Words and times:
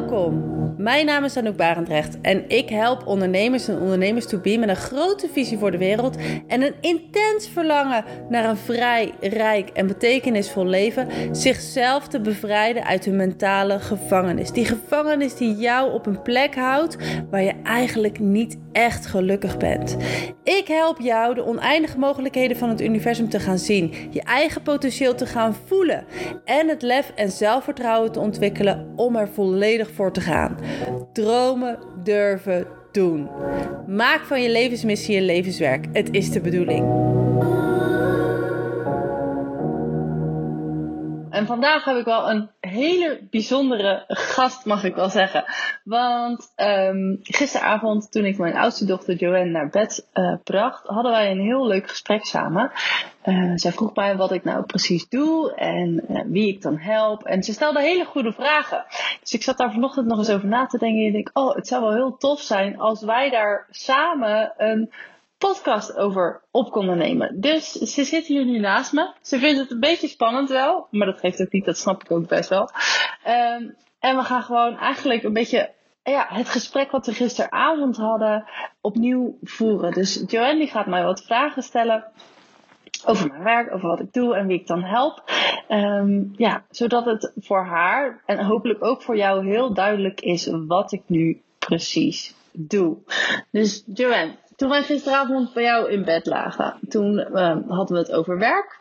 Welkom. 0.00 0.59
Mijn 0.80 1.06
naam 1.06 1.24
is 1.24 1.36
Anouk 1.36 1.56
Barendrecht 1.56 2.20
en 2.20 2.48
ik 2.48 2.68
help 2.68 3.06
ondernemers 3.06 3.68
en 3.68 3.80
ondernemers 3.80 4.26
to 4.26 4.38
be 4.38 4.56
met 4.58 4.68
een 4.68 4.76
grote 4.76 5.28
visie 5.32 5.58
voor 5.58 5.70
de 5.70 5.78
wereld 5.78 6.16
en 6.46 6.62
een 6.62 6.74
intens 6.80 7.48
verlangen 7.48 8.04
naar 8.28 8.44
een 8.44 8.56
vrij, 8.56 9.12
rijk 9.20 9.68
en 9.68 9.86
betekenisvol 9.86 10.66
leven, 10.66 11.08
zichzelf 11.32 12.08
te 12.08 12.20
bevrijden 12.20 12.84
uit 12.84 13.04
hun 13.04 13.16
mentale 13.16 13.78
gevangenis. 13.78 14.50
Die 14.50 14.64
gevangenis 14.64 15.34
die 15.34 15.54
jou 15.54 15.92
op 15.92 16.06
een 16.06 16.22
plek 16.22 16.54
houdt 16.54 16.96
waar 17.30 17.42
je 17.42 17.54
eigenlijk 17.64 18.18
niet 18.18 18.58
echt 18.72 19.06
gelukkig 19.06 19.56
bent. 19.56 19.96
Ik 20.42 20.68
help 20.68 21.00
jou 21.00 21.34
de 21.34 21.46
oneindige 21.46 21.98
mogelijkheden 21.98 22.56
van 22.56 22.68
het 22.68 22.80
universum 22.80 23.28
te 23.28 23.40
gaan 23.40 23.58
zien, 23.58 23.94
je 24.10 24.22
eigen 24.22 24.62
potentieel 24.62 25.14
te 25.14 25.26
gaan 25.26 25.56
voelen 25.66 26.04
en 26.44 26.68
het 26.68 26.82
lef 26.82 27.12
en 27.14 27.30
zelfvertrouwen 27.30 28.12
te 28.12 28.20
ontwikkelen 28.20 28.92
om 28.96 29.16
er 29.16 29.28
volledig 29.28 29.90
voor 29.90 30.12
te 30.12 30.20
gaan. 30.20 30.69
Dromen 31.12 31.78
durven 32.04 32.66
doen. 32.92 33.28
Maak 33.86 34.20
van 34.20 34.42
je 34.42 34.50
levensmissie 34.50 35.14
je 35.14 35.22
levenswerk. 35.22 35.86
Het 35.92 36.08
is 36.10 36.30
de 36.30 36.40
bedoeling. 36.40 36.84
En 41.40 41.46
vandaag 41.46 41.84
heb 41.84 41.96
ik 41.96 42.04
wel 42.04 42.30
een 42.30 42.50
hele 42.60 43.26
bijzondere 43.30 44.04
gast, 44.08 44.64
mag 44.64 44.84
ik 44.84 44.94
wel 44.94 45.08
zeggen. 45.08 45.44
Want 45.84 46.52
um, 46.56 47.18
gisteravond, 47.22 48.12
toen 48.12 48.24
ik 48.24 48.38
mijn 48.38 48.56
oudste 48.56 48.84
dochter 48.84 49.14
Joanne 49.14 49.50
naar 49.50 49.68
bed 49.68 50.08
uh, 50.14 50.34
bracht, 50.44 50.86
hadden 50.86 51.12
wij 51.12 51.30
een 51.30 51.40
heel 51.40 51.66
leuk 51.66 51.88
gesprek 51.88 52.24
samen. 52.24 52.70
Uh, 53.24 53.52
zij 53.54 53.72
vroeg 53.72 53.94
mij 53.94 54.16
wat 54.16 54.32
ik 54.32 54.44
nou 54.44 54.64
precies 54.64 55.08
doe 55.08 55.54
en 55.54 56.04
uh, 56.10 56.20
wie 56.26 56.48
ik 56.48 56.62
dan 56.62 56.78
help. 56.78 57.22
En 57.22 57.42
ze 57.42 57.52
stelde 57.52 57.80
hele 57.80 58.04
goede 58.04 58.32
vragen. 58.32 58.84
Dus 59.20 59.32
ik 59.32 59.42
zat 59.42 59.58
daar 59.58 59.72
vanochtend 59.72 60.06
nog 60.06 60.18
eens 60.18 60.30
over 60.30 60.48
na 60.48 60.66
te 60.66 60.78
denken. 60.78 61.00
En 61.00 61.06
ik 61.06 61.12
denk, 61.12 61.30
oh, 61.32 61.54
het 61.54 61.66
zou 61.66 61.82
wel 61.82 61.94
heel 61.94 62.16
tof 62.16 62.40
zijn 62.40 62.78
als 62.78 63.02
wij 63.02 63.30
daar 63.30 63.66
samen 63.70 64.52
een 64.56 64.92
podcast 65.48 65.96
over 65.96 66.42
op 66.50 66.70
konden 66.70 66.98
nemen. 66.98 67.40
Dus 67.40 67.72
ze 67.72 68.04
zit 68.04 68.26
hier 68.26 68.44
nu 68.44 68.58
naast 68.58 68.92
me. 68.92 69.14
Ze 69.22 69.38
vindt 69.38 69.58
het 69.58 69.70
een 69.70 69.80
beetje 69.80 70.08
spannend 70.08 70.48
wel, 70.48 70.86
maar 70.90 71.06
dat 71.06 71.20
geeft 71.20 71.40
ook 71.40 71.52
niet, 71.52 71.64
dat 71.64 71.78
snap 71.78 72.04
ik 72.04 72.10
ook 72.10 72.28
best 72.28 72.48
wel. 72.48 72.70
Um, 73.26 73.76
en 73.98 74.16
we 74.16 74.22
gaan 74.22 74.42
gewoon 74.42 74.76
eigenlijk 74.76 75.22
een 75.22 75.32
beetje 75.32 75.70
ja, 76.02 76.26
het 76.28 76.48
gesprek 76.48 76.90
wat 76.90 77.06
we 77.06 77.12
gisteravond 77.12 77.96
hadden 77.96 78.44
opnieuw 78.80 79.38
voeren. 79.42 79.92
Dus 79.92 80.24
Joanne 80.26 80.66
gaat 80.66 80.86
mij 80.86 81.04
wat 81.04 81.22
vragen 81.22 81.62
stellen 81.62 82.04
over 83.04 83.28
mijn 83.28 83.42
werk, 83.42 83.74
over 83.74 83.88
wat 83.88 84.00
ik 84.00 84.12
doe 84.12 84.34
en 84.34 84.46
wie 84.46 84.60
ik 84.60 84.66
dan 84.66 84.82
help. 84.82 85.22
Um, 85.68 86.32
ja, 86.36 86.64
zodat 86.70 87.04
het 87.04 87.32
voor 87.36 87.64
haar 87.64 88.22
en 88.26 88.44
hopelijk 88.44 88.84
ook 88.84 89.02
voor 89.02 89.16
jou 89.16 89.46
heel 89.46 89.74
duidelijk 89.74 90.20
is 90.20 90.48
wat 90.66 90.92
ik 90.92 91.02
nu 91.06 91.42
precies 91.58 92.34
doe. 92.52 92.96
Dus 93.50 93.84
Joanne, 93.94 94.36
toen 94.60 94.68
wij 94.68 94.82
gisteravond 94.82 95.52
bij 95.52 95.62
jou 95.62 95.90
in 95.90 96.04
bed 96.04 96.26
lagen, 96.26 96.78
toen 96.88 97.26
uh, 97.32 97.56
hadden 97.68 97.96
we 97.96 97.98
het 97.98 98.12
over 98.12 98.38
werk. 98.38 98.78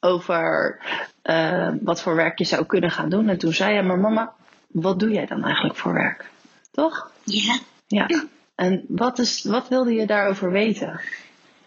Over 0.00 0.78
uh, 1.24 1.68
wat 1.80 2.02
voor 2.02 2.14
werk 2.14 2.38
je 2.38 2.44
zou 2.44 2.66
kunnen 2.66 2.90
gaan 2.90 3.08
doen. 3.08 3.28
En 3.28 3.38
toen 3.38 3.52
zei 3.52 3.74
je, 3.74 3.82
maar 3.82 3.98
mama, 3.98 4.34
wat 4.66 5.00
doe 5.00 5.10
jij 5.10 5.26
dan 5.26 5.44
eigenlijk 5.44 5.76
voor 5.76 5.92
werk? 5.92 6.30
Toch? 6.70 7.10
Ja. 7.24 7.58
Ja. 7.86 8.06
En 8.54 8.84
wat, 8.88 9.18
is, 9.18 9.44
wat 9.44 9.68
wilde 9.68 9.92
je 9.92 10.06
daarover 10.06 10.50
weten? 10.50 11.00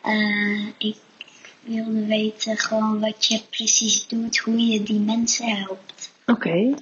Uh, 0.05 0.67
ik 0.77 0.97
wilde 1.61 2.05
weten 2.05 2.57
gewoon 2.57 2.99
wat 2.99 3.25
je 3.25 3.41
precies 3.49 4.07
doet, 4.07 4.37
hoe 4.37 4.65
je 4.65 4.83
die 4.83 4.99
mensen 4.99 5.47
helpt. 5.47 6.11
Oké. 6.25 6.47
Okay. 6.47 6.75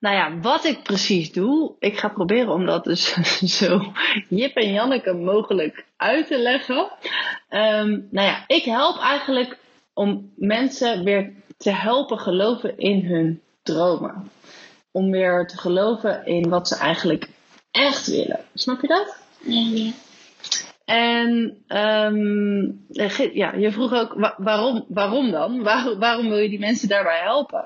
Nou 0.00 0.16
ja, 0.16 0.40
wat 0.40 0.64
ik 0.64 0.82
precies 0.82 1.32
doe, 1.32 1.74
ik 1.78 1.98
ga 1.98 2.08
proberen 2.08 2.52
om 2.52 2.66
dat 2.66 2.84
dus 2.84 3.14
zo 3.58 3.92
Jip 4.28 4.56
en 4.56 4.72
Janneke 4.72 5.12
mogelijk 5.12 5.84
uit 5.96 6.26
te 6.26 6.38
leggen. 6.38 6.90
Um, 7.50 8.08
nou 8.10 8.26
ja, 8.26 8.44
ik 8.46 8.64
help 8.64 8.98
eigenlijk 8.98 9.58
om 9.94 10.32
mensen 10.36 11.04
weer 11.04 11.32
te 11.56 11.70
helpen 11.70 12.18
geloven 12.18 12.78
in 12.78 13.04
hun 13.04 13.42
dromen. 13.62 14.30
Om 14.92 15.10
weer 15.10 15.46
te 15.46 15.58
geloven 15.58 16.26
in 16.26 16.48
wat 16.48 16.68
ze 16.68 16.76
eigenlijk 16.76 17.28
echt 17.70 18.06
willen. 18.06 18.40
Snap 18.54 18.80
je 18.80 18.86
dat? 18.86 19.16
Ja, 19.44 19.60
ja. 19.60 19.90
En 20.84 21.56
um, 21.68 22.86
ja, 23.32 23.54
je 23.54 23.72
vroeg 23.72 23.92
ook 23.92 24.34
waarom, 24.36 24.84
waarom 24.88 25.30
dan? 25.30 25.62
Waar, 25.62 25.98
waarom 25.98 26.28
wil 26.28 26.38
je 26.38 26.48
die 26.48 26.58
mensen 26.58 26.88
daarbij 26.88 27.20
helpen? 27.22 27.64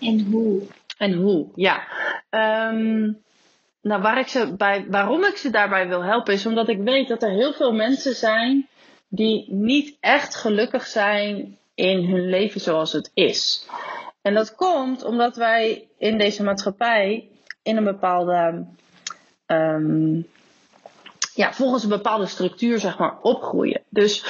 En 0.00 0.20
hoe? 0.20 0.62
En 0.98 1.12
hoe, 1.12 1.48
ja. 1.54 1.82
Um, 2.30 3.22
nou, 3.82 4.02
waar 4.02 4.18
ik 4.18 4.28
ze 4.28 4.54
bij, 4.56 4.86
waarom 4.88 5.24
ik 5.24 5.36
ze 5.36 5.50
daarbij 5.50 5.88
wil 5.88 6.04
helpen 6.04 6.32
is 6.32 6.46
omdat 6.46 6.68
ik 6.68 6.82
weet 6.82 7.08
dat 7.08 7.22
er 7.22 7.30
heel 7.30 7.52
veel 7.52 7.72
mensen 7.72 8.14
zijn 8.14 8.68
die 9.08 9.52
niet 9.52 9.96
echt 10.00 10.36
gelukkig 10.36 10.86
zijn 10.86 11.58
in 11.74 12.04
hun 12.04 12.28
leven 12.28 12.60
zoals 12.60 12.92
het 12.92 13.10
is. 13.14 13.66
En 14.22 14.34
dat 14.34 14.54
komt 14.54 15.04
omdat 15.04 15.36
wij 15.36 15.88
in 15.98 16.18
deze 16.18 16.42
maatschappij 16.42 17.28
in 17.62 17.76
een 17.76 17.84
bepaalde, 17.84 18.66
um, 19.46 20.26
ja, 21.34 21.52
volgens 21.52 21.82
een 21.82 21.88
bepaalde 21.88 22.26
structuur 22.26 22.78
zeg 22.78 22.98
maar 22.98 23.20
opgroeien. 23.20 23.82
Dus 23.88 24.24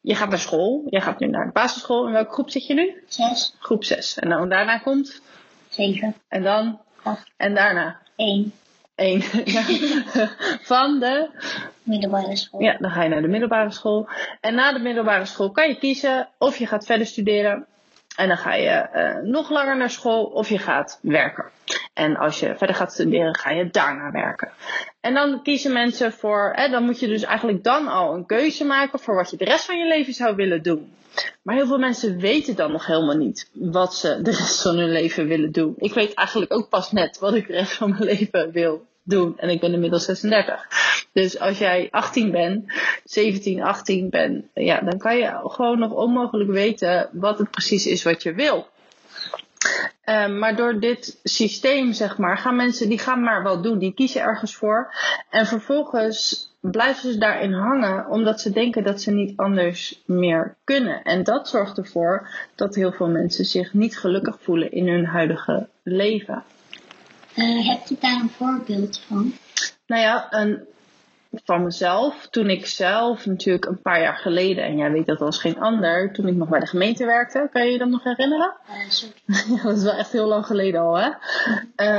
je 0.00 0.14
gaat 0.14 0.28
naar 0.28 0.38
school, 0.38 0.86
je 0.90 1.00
gaat 1.00 1.18
nu 1.18 1.26
naar 1.26 1.46
de 1.46 1.52
basisschool. 1.52 2.06
In 2.06 2.12
welke 2.12 2.32
groep 2.32 2.50
zit 2.50 2.66
je 2.66 2.74
nu? 2.74 3.02
Zes. 3.06 3.56
Groep 3.58 3.84
zes. 3.84 4.18
En 4.18 4.28
dan 4.28 4.48
daarna 4.48 4.78
komt? 4.78 5.22
Zeven. 5.68 6.14
En 6.28 6.42
dan? 6.42 6.80
Acht. 7.02 7.30
En 7.36 7.54
daarna? 7.54 7.98
Eén. 8.16 8.52
Eén. 8.94 9.22
Van 10.72 11.00
de? 11.00 11.30
Middelbare 11.82 12.36
school. 12.36 12.60
Ja, 12.60 12.76
dan 12.78 12.90
ga 12.90 13.02
je 13.02 13.08
naar 13.08 13.22
de 13.22 13.28
middelbare 13.28 13.70
school. 13.70 14.08
En 14.40 14.54
na 14.54 14.72
de 14.72 14.78
middelbare 14.78 15.24
school 15.24 15.50
kan 15.50 15.68
je 15.68 15.78
kiezen 15.78 16.28
of 16.38 16.56
je 16.56 16.66
gaat 16.66 16.86
verder 16.86 17.06
studeren. 17.06 17.66
En 18.18 18.28
dan 18.28 18.36
ga 18.36 18.54
je 18.54 18.88
uh, 18.94 19.30
nog 19.30 19.50
langer 19.50 19.76
naar 19.76 19.90
school 19.90 20.24
of 20.24 20.48
je 20.48 20.58
gaat 20.58 20.98
werken. 21.02 21.44
En 21.94 22.16
als 22.16 22.40
je 22.40 22.54
verder 22.56 22.76
gaat 22.76 22.92
studeren, 22.92 23.36
ga 23.36 23.50
je 23.50 23.70
daarna 23.70 24.10
werken. 24.10 24.50
En 25.00 25.14
dan 25.14 25.42
kiezen 25.42 25.72
mensen 25.72 26.12
voor, 26.12 26.52
hè, 26.54 26.68
dan 26.68 26.82
moet 26.82 27.00
je 27.00 27.08
dus 27.08 27.22
eigenlijk 27.22 27.64
dan 27.64 27.88
al 27.88 28.14
een 28.14 28.26
keuze 28.26 28.64
maken 28.64 28.98
voor 28.98 29.14
wat 29.14 29.30
je 29.30 29.36
de 29.36 29.44
rest 29.44 29.64
van 29.64 29.78
je 29.78 29.86
leven 29.86 30.12
zou 30.12 30.36
willen 30.36 30.62
doen. 30.62 30.92
Maar 31.42 31.54
heel 31.54 31.66
veel 31.66 31.78
mensen 31.78 32.18
weten 32.18 32.56
dan 32.56 32.72
nog 32.72 32.86
helemaal 32.86 33.16
niet 33.16 33.50
wat 33.52 33.94
ze 33.94 34.22
de 34.22 34.30
rest 34.30 34.62
van 34.62 34.76
hun 34.76 34.90
leven 34.90 35.26
willen 35.26 35.52
doen. 35.52 35.74
Ik 35.76 35.94
weet 35.94 36.14
eigenlijk 36.14 36.52
ook 36.52 36.68
pas 36.68 36.92
net 36.92 37.18
wat 37.18 37.34
ik 37.34 37.46
de 37.46 37.52
rest 37.52 37.72
van 37.72 37.90
mijn 37.90 38.04
leven 38.04 38.52
wil 38.52 38.86
doen. 39.08 39.38
En 39.38 39.48
ik 39.48 39.60
ben 39.60 39.72
inmiddels 39.72 40.04
36. 40.04 40.66
Dus 41.12 41.38
als 41.38 41.58
jij 41.58 41.88
18 41.90 42.30
bent, 42.30 42.72
17, 43.04 43.62
18 43.62 44.10
bent, 44.10 44.44
ja, 44.54 44.80
dan 44.80 44.98
kan 44.98 45.16
je 45.16 45.40
gewoon 45.42 45.78
nog 45.78 45.92
onmogelijk 45.92 46.50
weten 46.50 47.08
wat 47.12 47.38
het 47.38 47.50
precies 47.50 47.86
is 47.86 48.02
wat 48.02 48.22
je 48.22 48.32
wil. 48.32 48.66
Um, 50.04 50.38
maar 50.38 50.56
door 50.56 50.80
dit 50.80 51.18
systeem, 51.22 51.92
zeg 51.92 52.18
maar, 52.18 52.38
gaan 52.38 52.56
mensen 52.56 52.88
die 52.88 52.98
gaan 52.98 53.20
maar 53.22 53.42
wel 53.42 53.62
doen. 53.62 53.78
Die 53.78 53.94
kiezen 53.94 54.20
ergens 54.20 54.56
voor. 54.56 54.94
En 55.30 55.46
vervolgens 55.46 56.48
blijven 56.60 57.12
ze 57.12 57.18
daarin 57.18 57.52
hangen 57.52 58.06
omdat 58.10 58.40
ze 58.40 58.50
denken 58.50 58.84
dat 58.84 59.00
ze 59.00 59.10
niet 59.10 59.36
anders 59.36 60.02
meer 60.06 60.56
kunnen. 60.64 61.02
En 61.02 61.24
dat 61.24 61.48
zorgt 61.48 61.78
ervoor 61.78 62.28
dat 62.54 62.74
heel 62.74 62.92
veel 62.92 63.08
mensen 63.08 63.44
zich 63.44 63.72
niet 63.72 63.98
gelukkig 63.98 64.36
voelen 64.40 64.72
in 64.72 64.88
hun 64.88 65.06
huidige 65.06 65.68
leven. 65.82 66.44
Uh, 67.38 67.68
heb 67.68 67.86
je 67.86 67.96
daar 68.00 68.20
een 68.20 68.30
voorbeeld 68.30 69.00
van? 69.06 69.32
Nou 69.86 70.02
ja, 70.02 70.26
een, 70.30 70.66
van 71.44 71.64
mezelf. 71.64 72.28
Toen 72.30 72.50
ik 72.50 72.66
zelf 72.66 73.26
natuurlijk 73.26 73.64
een 73.64 73.82
paar 73.82 74.00
jaar 74.00 74.16
geleden, 74.16 74.64
en 74.64 74.76
jij 74.76 74.90
weet 74.90 75.06
dat 75.06 75.20
als 75.20 75.38
geen 75.40 75.60
ander, 75.60 76.12
toen 76.12 76.26
ik 76.26 76.34
nog 76.34 76.48
bij 76.48 76.60
de 76.60 76.66
gemeente 76.66 77.04
werkte, 77.04 77.48
kan 77.52 77.64
je 77.64 77.72
je 77.72 77.78
dat 77.78 77.88
nog 77.88 78.04
herinneren? 78.04 78.54
Uh, 78.68 78.90
sorry. 78.90 79.14
ja, 79.26 79.62
dat 79.68 79.76
is 79.76 79.82
wel 79.82 79.92
echt 79.92 80.12
heel 80.12 80.26
lang 80.26 80.46
geleden 80.46 80.80
al, 80.80 80.98
hè? 80.98 81.10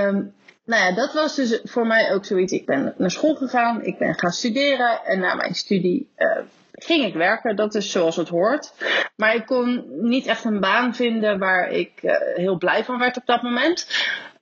Um, 0.07 0.33
nou 0.65 0.83
ja, 0.83 0.91
dat 0.91 1.13
was 1.13 1.35
dus 1.35 1.59
voor 1.63 1.87
mij 1.87 2.13
ook 2.13 2.25
zoiets. 2.25 2.53
Ik 2.53 2.65
ben 2.65 2.93
naar 2.97 3.11
school 3.11 3.35
gegaan, 3.35 3.83
ik 3.83 3.97
ben 3.97 4.19
gaan 4.19 4.31
studeren 4.31 5.05
en 5.05 5.19
na 5.19 5.35
mijn 5.35 5.55
studie 5.55 6.09
uh, 6.17 6.37
ging 6.71 7.05
ik 7.05 7.13
werken. 7.13 7.55
Dat 7.55 7.75
is 7.75 7.91
zoals 7.91 8.15
het 8.15 8.29
hoort. 8.29 8.73
Maar 9.15 9.35
ik 9.35 9.45
kon 9.45 9.85
niet 10.09 10.25
echt 10.25 10.43
een 10.43 10.59
baan 10.59 10.95
vinden 10.95 11.39
waar 11.39 11.71
ik 11.71 11.91
uh, 12.01 12.11
heel 12.35 12.57
blij 12.57 12.83
van 12.83 12.99
werd 12.99 13.17
op 13.17 13.25
dat 13.25 13.41
moment. 13.41 13.87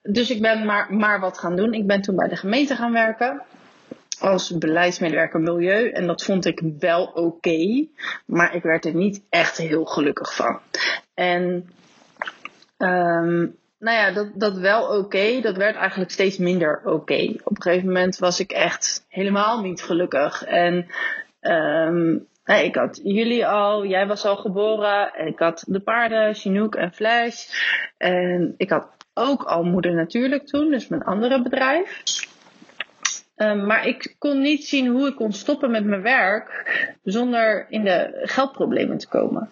Dus 0.07 0.29
ik 0.29 0.41
ben 0.41 0.65
maar, 0.65 0.93
maar 0.93 1.19
wat 1.19 1.37
gaan 1.37 1.55
doen. 1.55 1.73
Ik 1.73 1.87
ben 1.87 2.01
toen 2.01 2.15
bij 2.15 2.27
de 2.27 2.35
gemeente 2.35 2.75
gaan 2.75 2.93
werken 2.93 3.41
als 4.19 4.57
beleidsmedewerker 4.57 5.39
milieu. 5.39 5.89
En 5.89 6.07
dat 6.07 6.23
vond 6.23 6.45
ik 6.45 6.61
wel 6.79 7.05
oké. 7.05 7.87
Maar 8.25 8.55
ik 8.55 8.63
werd 8.63 8.85
er 8.85 8.95
niet 8.95 9.21
echt 9.29 9.57
heel 9.57 9.85
gelukkig 9.85 10.35
van. 10.35 10.59
En 11.13 11.69
um, 12.77 13.55
nou 13.79 13.97
ja, 13.97 14.11
dat, 14.11 14.27
dat 14.33 14.57
wel 14.57 14.97
oké, 14.97 15.41
dat 15.41 15.57
werd 15.57 15.75
eigenlijk 15.75 16.11
steeds 16.11 16.37
minder 16.37 16.81
oké. 16.85 17.33
Op 17.43 17.55
een 17.55 17.61
gegeven 17.61 17.87
moment 17.87 18.17
was 18.17 18.39
ik 18.39 18.51
echt 18.51 19.05
helemaal 19.09 19.61
niet 19.61 19.81
gelukkig. 19.83 20.43
En 20.43 20.87
um, 21.41 22.27
nee, 22.45 22.65
ik 22.65 22.75
had 22.75 22.99
jullie 23.03 23.47
al, 23.47 23.85
jij 23.85 24.07
was 24.07 24.25
al 24.25 24.35
geboren. 24.35 25.13
En 25.13 25.27
ik 25.27 25.39
had 25.39 25.63
de 25.67 25.79
paarden, 25.79 26.35
Chinook 26.35 26.75
en 26.75 26.93
Flash. 26.93 27.49
En 27.97 28.53
ik 28.57 28.69
had 28.69 28.96
ook 29.17 29.43
al 29.43 29.63
moeder 29.63 29.93
natuurlijk 29.93 30.45
toen, 30.45 30.71
dus 30.71 30.87
mijn 30.87 31.03
andere 31.03 31.41
bedrijf. 31.41 32.01
Ehm, 33.35 33.65
maar 33.65 33.87
ik 33.87 34.15
kon 34.19 34.41
niet 34.41 34.67
zien 34.67 34.87
hoe 34.87 35.07
ik 35.07 35.15
kon 35.15 35.31
stoppen 35.31 35.71
met 35.71 35.85
mijn 35.85 36.01
werk 36.01 36.65
zonder 37.03 37.65
in 37.69 37.83
de 37.83 38.19
geldproblemen 38.23 38.97
te 38.97 39.07
komen. 39.07 39.49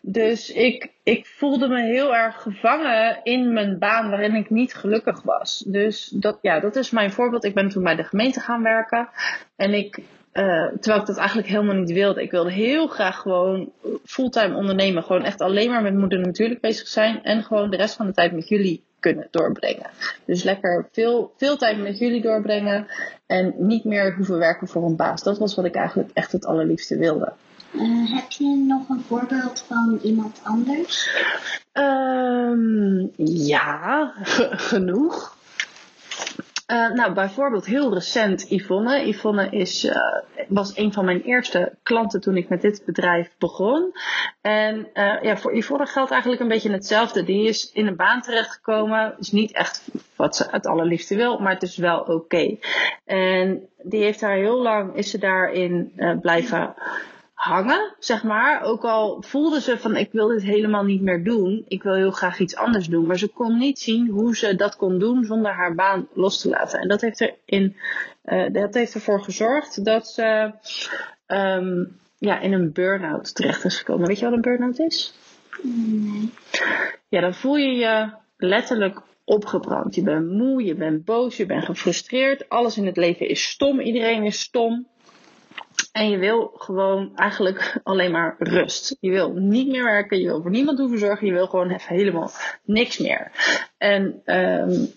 Dus 0.00 0.52
ik, 0.52 0.90
ik 1.02 1.26
voelde 1.26 1.68
me 1.68 1.82
heel 1.82 2.14
erg 2.14 2.42
gevangen 2.42 3.20
in 3.22 3.52
mijn 3.52 3.78
baan 3.78 4.10
waarin 4.10 4.34
ik 4.34 4.50
niet 4.50 4.74
gelukkig 4.74 5.22
was. 5.22 5.64
Dus 5.66 6.12
dat, 6.14 6.38
ja, 6.42 6.60
dat 6.60 6.76
is 6.76 6.90
mijn 6.90 7.12
voorbeeld. 7.12 7.44
Ik 7.44 7.54
ben 7.54 7.68
toen 7.68 7.82
bij 7.82 7.96
de 7.96 8.04
gemeente 8.04 8.40
gaan 8.40 8.62
werken. 8.62 9.08
En 9.56 9.74
ik 9.74 9.98
uh, 10.32 10.66
terwijl 10.66 11.00
ik 11.00 11.06
dat 11.06 11.16
eigenlijk 11.16 11.48
helemaal 11.48 11.74
niet 11.74 11.92
wilde. 11.92 12.22
Ik 12.22 12.30
wilde 12.30 12.50
heel 12.50 12.86
graag 12.86 13.16
gewoon 13.16 13.72
fulltime 14.04 14.56
ondernemen. 14.56 15.02
Gewoon 15.02 15.24
echt 15.24 15.40
alleen 15.40 15.70
maar 15.70 15.82
met 15.82 15.94
moeder 15.94 16.18
natuurlijk 16.18 16.60
bezig 16.60 16.88
zijn. 16.88 17.22
En 17.22 17.42
gewoon 17.42 17.70
de 17.70 17.76
rest 17.76 17.96
van 17.96 18.06
de 18.06 18.12
tijd 18.12 18.32
met 18.32 18.48
jullie 18.48 18.84
kunnen 19.00 19.28
doorbrengen. 19.30 19.90
Dus 20.24 20.42
lekker 20.42 20.88
veel, 20.92 21.32
veel 21.36 21.56
tijd 21.56 21.78
met 21.78 21.98
jullie 21.98 22.22
doorbrengen. 22.22 22.86
En 23.26 23.54
niet 23.56 23.84
meer 23.84 24.14
hoeven 24.14 24.38
werken 24.38 24.68
voor 24.68 24.84
een 24.84 24.96
baas. 24.96 25.22
Dat 25.22 25.38
was 25.38 25.54
wat 25.54 25.64
ik 25.64 25.74
eigenlijk 25.74 26.10
echt 26.12 26.32
het 26.32 26.46
allerliefste 26.46 26.96
wilde. 26.96 27.32
Uh, 27.72 28.14
heb 28.14 28.30
je 28.30 28.64
nog 28.66 28.88
een 28.88 29.04
voorbeeld 29.06 29.64
van 29.66 29.98
iemand 30.02 30.40
anders? 30.42 31.10
Um, 31.72 33.10
ja, 33.26 34.12
genoeg. 34.70 35.38
Uh, 36.70 36.90
nou, 36.92 37.12
bijvoorbeeld 37.12 37.66
heel 37.66 37.94
recent 37.94 38.50
Yvonne. 38.50 39.08
Yvonne 39.08 39.50
is, 39.50 39.84
uh, 39.84 39.96
was 40.48 40.76
een 40.76 40.92
van 40.92 41.04
mijn 41.04 41.22
eerste 41.22 41.72
klanten 41.82 42.20
toen 42.20 42.36
ik 42.36 42.48
met 42.48 42.60
dit 42.60 42.82
bedrijf 42.86 43.30
begon. 43.38 43.92
En 44.40 44.88
uh, 44.94 45.22
ja, 45.22 45.36
voor 45.36 45.56
Yvonne 45.56 45.86
geldt 45.86 46.10
eigenlijk 46.10 46.42
een 46.42 46.48
beetje 46.48 46.70
hetzelfde. 46.70 47.24
Die 47.24 47.48
is 47.48 47.70
in 47.72 47.86
een 47.86 47.96
baan 47.96 48.22
terechtgekomen. 48.22 49.14
Is 49.18 49.32
niet 49.32 49.52
echt 49.52 49.88
wat 50.16 50.36
ze 50.36 50.46
het 50.50 50.66
allerliefste 50.66 51.16
wil, 51.16 51.38
maar 51.38 51.52
het 51.52 51.62
is 51.62 51.76
wel 51.76 52.00
oké. 52.00 52.56
En 53.04 53.68
die 53.82 54.02
heeft 54.02 54.20
daar 54.20 54.36
heel 54.36 54.62
lang, 54.62 54.96
is 54.96 55.10
ze 55.10 55.18
daarin 55.18 55.92
blijven 56.20 56.74
hangen, 57.40 57.94
zeg 57.98 58.22
maar. 58.22 58.62
Ook 58.62 58.84
al 58.84 59.22
voelde 59.22 59.60
ze 59.60 59.78
van 59.78 59.96
ik 59.96 60.12
wil 60.12 60.28
dit 60.28 60.42
helemaal 60.42 60.84
niet 60.84 61.00
meer 61.00 61.24
doen. 61.24 61.64
Ik 61.68 61.82
wil 61.82 61.94
heel 61.94 62.10
graag 62.10 62.38
iets 62.38 62.56
anders 62.56 62.86
doen. 62.86 63.06
Maar 63.06 63.18
ze 63.18 63.28
kon 63.28 63.58
niet 63.58 63.78
zien 63.78 64.08
hoe 64.08 64.36
ze 64.36 64.56
dat 64.56 64.76
kon 64.76 64.98
doen 64.98 65.24
zonder 65.24 65.52
haar 65.52 65.74
baan 65.74 66.08
los 66.12 66.40
te 66.40 66.48
laten. 66.48 66.80
En 66.80 66.88
dat 66.88 67.00
heeft, 67.00 67.20
er 67.20 67.34
in, 67.44 67.76
uh, 68.24 68.52
dat 68.52 68.74
heeft 68.74 68.94
ervoor 68.94 69.22
gezorgd 69.22 69.84
dat 69.84 70.08
ze 70.08 70.50
um, 71.26 71.98
ja, 72.18 72.40
in 72.40 72.52
een 72.52 72.72
burn-out 72.72 73.34
terecht 73.34 73.64
is 73.64 73.78
gekomen. 73.78 74.06
Weet 74.06 74.18
je 74.18 74.24
wat 74.24 74.34
een 74.34 74.40
burn-out 74.40 74.78
is? 74.78 75.14
Nee. 75.62 76.30
Ja, 77.08 77.20
dan 77.20 77.34
voel 77.34 77.56
je 77.56 77.74
je 77.74 78.10
letterlijk 78.36 79.00
opgebrand. 79.24 79.94
Je 79.94 80.02
bent 80.02 80.30
moe, 80.30 80.64
je 80.64 80.74
bent 80.74 81.04
boos, 81.04 81.36
je 81.36 81.46
bent 81.46 81.64
gefrustreerd. 81.64 82.48
Alles 82.48 82.76
in 82.76 82.86
het 82.86 82.96
leven 82.96 83.28
is 83.28 83.42
stom. 83.42 83.80
Iedereen 83.80 84.22
is 84.22 84.40
stom. 84.40 84.86
En 85.92 86.10
je 86.10 86.18
wil 86.18 86.52
gewoon 86.54 87.16
eigenlijk 87.16 87.76
alleen 87.82 88.10
maar 88.10 88.36
rust. 88.38 88.96
Je 89.00 89.10
wil 89.10 89.32
niet 89.32 89.68
meer 89.68 89.84
werken, 89.84 90.18
je 90.18 90.26
wil 90.26 90.42
voor 90.42 90.50
niemand 90.50 90.78
hoeven 90.78 90.98
zorgen, 90.98 91.26
je 91.26 91.32
wil 91.32 91.46
gewoon 91.46 91.70
even 91.70 91.94
helemaal 91.96 92.30
niks 92.64 92.98
meer. 92.98 93.30
En 93.78 94.22
um, 94.24 94.92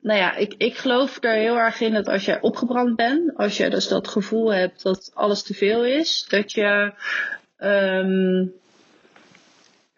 nou 0.00 0.18
ja, 0.18 0.34
ik, 0.36 0.54
ik 0.56 0.76
geloof 0.76 1.18
er 1.20 1.32
heel 1.32 1.58
erg 1.58 1.80
in 1.80 1.92
dat 1.92 2.08
als 2.08 2.24
je 2.24 2.40
opgebrand 2.40 2.96
bent, 2.96 3.36
als 3.36 3.56
je 3.56 3.70
dus 3.70 3.88
dat 3.88 4.08
gevoel 4.08 4.52
hebt 4.52 4.82
dat 4.82 5.10
alles 5.14 5.42
te 5.42 5.54
veel 5.54 5.84
is, 5.84 6.26
dat 6.28 6.52
je 6.52 6.92
um, 7.58 8.52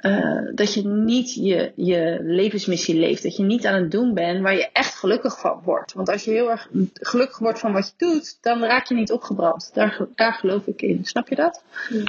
uh, 0.02 0.50
dat 0.54 0.74
je 0.74 0.86
niet 0.86 1.34
je, 1.34 1.72
je 1.76 2.18
levensmissie 2.22 2.98
leeft. 2.98 3.22
Dat 3.22 3.36
je 3.36 3.42
niet 3.42 3.66
aan 3.66 3.82
het 3.82 3.90
doen 3.90 4.14
bent 4.14 4.42
waar 4.42 4.54
je 4.54 4.68
echt 4.72 4.94
gelukkig 4.94 5.40
van 5.40 5.60
wordt. 5.64 5.92
Want 5.92 6.08
als 6.08 6.24
je 6.24 6.30
heel 6.30 6.50
erg 6.50 6.68
gelukkig 6.94 7.38
wordt 7.38 7.58
van 7.58 7.72
wat 7.72 7.86
je 7.86 8.06
doet, 8.06 8.38
dan 8.40 8.62
raak 8.62 8.86
je 8.86 8.94
niet 8.94 9.12
opgebrand. 9.12 9.70
Daar, 9.74 10.06
daar 10.14 10.32
geloof 10.32 10.66
ik 10.66 10.82
in. 10.82 11.04
Snap 11.04 11.28
je 11.28 11.34
dat? 11.34 11.62
Ja. 11.88 12.04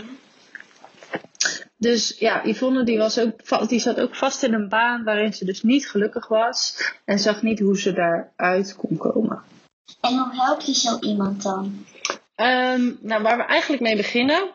Dus 1.78 2.16
ja, 2.20 2.46
Yvonne 2.46 2.84
die, 2.84 2.98
was 2.98 3.20
ook, 3.20 3.70
die 3.70 3.80
zat 3.80 4.00
ook 4.00 4.16
vast 4.16 4.44
in 4.44 4.54
een 4.54 4.70
baan 4.70 5.04
waarin 5.04 5.34
ze 5.34 5.46
dus 5.46 5.64
niet 5.64 5.90
gelukkig 5.90 6.28
was. 6.28 6.78
En 7.06 7.20
zag 7.20 7.42
niet 7.42 7.60
hoe 7.60 7.80
ze 7.80 7.94
daaruit 7.94 8.76
kon 8.76 8.98
komen. 8.98 9.42
En 10.02 10.18
hoe 10.18 10.30
help 10.32 10.62
je 10.62 10.74
zo 10.74 10.98
iemand 11.00 11.44
dan? 11.44 11.86
Um, 12.36 12.98
nou, 13.02 13.22
waar 13.24 13.38
we 13.38 13.44
eigenlijk 13.44 13.82
mee 13.82 13.96
beginnen 13.96 14.50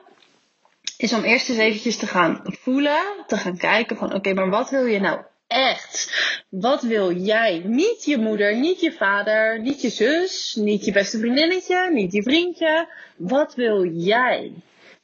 is 0.98 1.12
om 1.12 1.22
eerst 1.22 1.48
eens 1.48 1.58
eventjes 1.58 1.96
te 1.96 2.06
gaan 2.06 2.40
voelen, 2.44 3.02
te 3.26 3.36
gaan 3.36 3.56
kijken 3.56 3.96
van 3.96 4.14
oké, 4.14 4.34
maar 4.34 4.50
wat 4.50 4.70
wil 4.70 4.86
je 4.86 5.00
nou 5.00 5.20
echt? 5.46 6.12
Wat 6.48 6.82
wil 6.82 7.12
jij? 7.12 7.62
Niet 7.64 8.04
je 8.04 8.18
moeder, 8.18 8.56
niet 8.56 8.80
je 8.80 8.92
vader, 8.92 9.60
niet 9.60 9.82
je 9.82 9.88
zus, 9.88 10.54
niet 10.60 10.84
je 10.84 10.92
beste 10.92 11.18
vriendinnetje, 11.18 11.90
niet 11.90 12.12
je 12.12 12.22
vriendje. 12.22 12.88
Wat 13.16 13.54
wil 13.54 13.84
jij? 13.84 14.52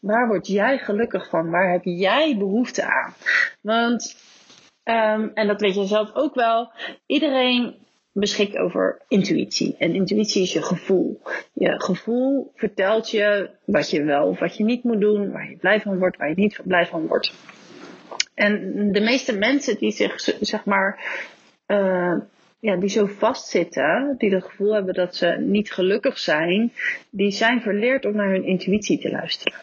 Waar 0.01 0.27
word 0.27 0.47
jij 0.47 0.79
gelukkig 0.79 1.29
van? 1.29 1.51
Waar 1.51 1.73
heb 1.73 1.85
jij 1.85 2.37
behoefte 2.39 2.83
aan? 2.83 3.15
Want, 3.61 4.17
um, 4.85 5.31
en 5.35 5.47
dat 5.47 5.61
weet 5.61 5.75
je 5.75 5.87
zelf 5.87 6.15
ook 6.15 6.35
wel, 6.35 6.73
iedereen 7.07 7.84
beschikt 8.15 8.57
over 8.57 9.01
intuïtie. 9.09 9.75
En 9.79 9.95
intuïtie 9.95 10.43
is 10.43 10.53
je 10.53 10.63
gevoel. 10.63 11.21
Je 11.53 11.81
gevoel 11.81 12.53
vertelt 12.55 13.11
je 13.11 13.51
wat 13.65 13.91
je 13.91 14.03
wel 14.03 14.27
of 14.27 14.39
wat 14.39 14.57
je 14.57 14.65
niet 14.65 14.85
moet 14.85 15.01
doen, 15.01 15.33
waar 15.33 15.51
je 15.51 15.57
blij 15.57 15.81
van 15.81 15.99
wordt, 15.99 16.17
waar 16.17 16.29
je 16.29 16.35
niet 16.35 16.61
blij 16.65 16.87
van 16.87 17.07
wordt. 17.07 17.33
En 18.35 18.93
de 18.93 19.01
meeste 19.01 19.39
mensen 19.39 19.79
die 19.79 19.91
zich, 19.91 20.21
zeg 20.41 20.65
maar, 20.65 21.01
uh, 21.67 22.15
ja, 22.61 22.77
die 22.77 22.89
zo 22.89 23.07
vastzitten, 23.07 24.15
die 24.19 24.35
het 24.35 24.45
gevoel 24.45 24.75
hebben 24.75 24.95
dat 24.95 25.17
ze 25.17 25.37
niet 25.41 25.73
gelukkig 25.73 26.19
zijn, 26.19 26.73
die 27.11 27.31
zijn 27.31 27.61
verleerd 27.61 28.05
om 28.05 28.17
naar 28.17 28.31
hun 28.31 28.45
intuïtie 28.45 28.99
te 28.99 29.11
luisteren. 29.11 29.59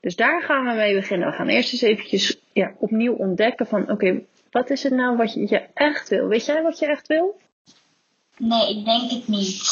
Dus 0.00 0.16
daar 0.16 0.42
gaan 0.42 0.66
we 0.66 0.74
mee 0.74 0.94
beginnen. 0.94 1.28
We 1.28 1.34
gaan 1.34 1.48
eerst 1.48 1.72
eens 1.72 1.82
eventjes 1.82 2.40
ja, 2.52 2.74
opnieuw 2.78 3.14
ontdekken 3.14 3.66
van 3.66 3.90
oké, 3.90 4.20
wat 4.50 4.70
is 4.70 4.82
het 4.82 4.92
nou 4.92 5.16
wat 5.16 5.32
je 5.32 5.66
echt 5.74 6.08
wil? 6.08 6.28
Weet 6.28 6.46
jij 6.46 6.62
wat 6.62 6.78
je 6.78 6.86
echt 6.86 7.06
wil? 7.06 7.38
Nee, 8.40 8.76
ik 8.76 8.84
denk 8.84 9.10
het 9.10 9.28
niet. 9.28 9.62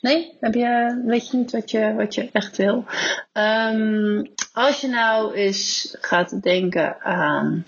Nee? 0.00 0.36
Heb 0.40 0.54
je, 0.54 1.02
weet 1.06 1.30
je 1.30 1.36
niet 1.36 1.52
wat 1.52 1.70
je, 1.70 1.94
wat 1.94 2.14
je 2.14 2.28
echt 2.32 2.56
wil? 2.56 2.84
Um, 3.32 4.28
als 4.52 4.80
je 4.80 4.88
nou 4.88 5.34
eens 5.34 5.96
gaat 6.00 6.42
denken 6.42 7.00
aan 7.00 7.66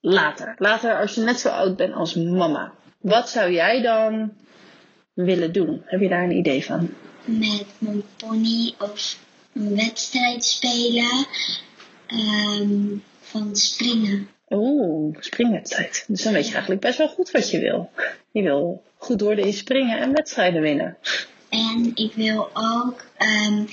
later. 0.00 0.54
Later, 0.58 1.00
als 1.00 1.14
je 1.14 1.20
net 1.20 1.40
zo 1.40 1.48
oud 1.48 1.76
bent 1.76 1.94
als 1.94 2.14
mama. 2.14 2.72
Wat 3.00 3.28
zou 3.28 3.52
jij 3.52 3.82
dan 3.82 4.32
willen 5.12 5.52
doen? 5.52 5.82
Heb 5.84 6.00
je 6.00 6.08
daar 6.08 6.24
een 6.24 6.36
idee 6.36 6.64
van? 6.64 6.94
Met 7.24 7.66
mijn 7.78 8.02
pony 8.16 8.74
of 8.78 9.18
een 9.52 9.76
wedstrijd 9.76 10.44
spelen. 10.44 11.26
Um, 12.08 13.02
van 13.20 13.56
springen. 13.56 14.28
Oeh, 14.50 15.16
springwedstrijd. 15.20 16.04
Dus 16.06 16.22
dan 16.22 16.32
weet 16.32 16.46
je 16.46 16.52
eigenlijk 16.52 16.80
best 16.80 16.98
wel 16.98 17.08
goed 17.08 17.30
wat 17.30 17.50
je 17.50 17.58
wil. 17.58 17.90
Je 18.30 18.42
wil 18.42 18.82
goed 18.96 19.20
worden 19.20 19.44
in 19.44 19.52
springen 19.52 19.98
en 19.98 20.12
wedstrijden 20.12 20.62
winnen. 20.62 20.96
En 21.48 21.92
ik 21.94 22.12
wil 22.14 22.50
ook 22.52 23.04
um, 23.18 23.66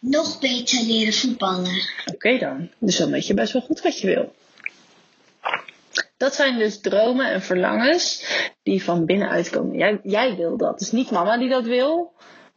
nog 0.00 0.38
beter 0.40 0.82
leren 0.82 1.12
voetballen. 1.12 1.82
Oké 2.00 2.12
okay 2.14 2.38
dan. 2.38 2.70
Dus 2.78 2.96
dan 2.96 3.10
weet 3.10 3.26
je 3.26 3.34
best 3.34 3.52
wel 3.52 3.62
goed 3.62 3.80
wat 3.80 4.00
je 4.00 4.06
wil. 4.06 4.32
Dat 6.16 6.34
zijn 6.34 6.58
dus 6.58 6.80
dromen 6.80 7.30
en 7.30 7.42
verlangens 7.42 8.24
die 8.62 8.84
van 8.84 9.04
binnenuit 9.04 9.50
komen. 9.50 9.78
Jij, 9.78 10.00
jij 10.02 10.36
wil 10.36 10.56
dat. 10.56 10.70
Het 10.70 10.80
is 10.80 10.92
niet 10.92 11.10
mama 11.10 11.38
die 11.38 11.48
dat 11.48 11.64
wil. 11.64 12.12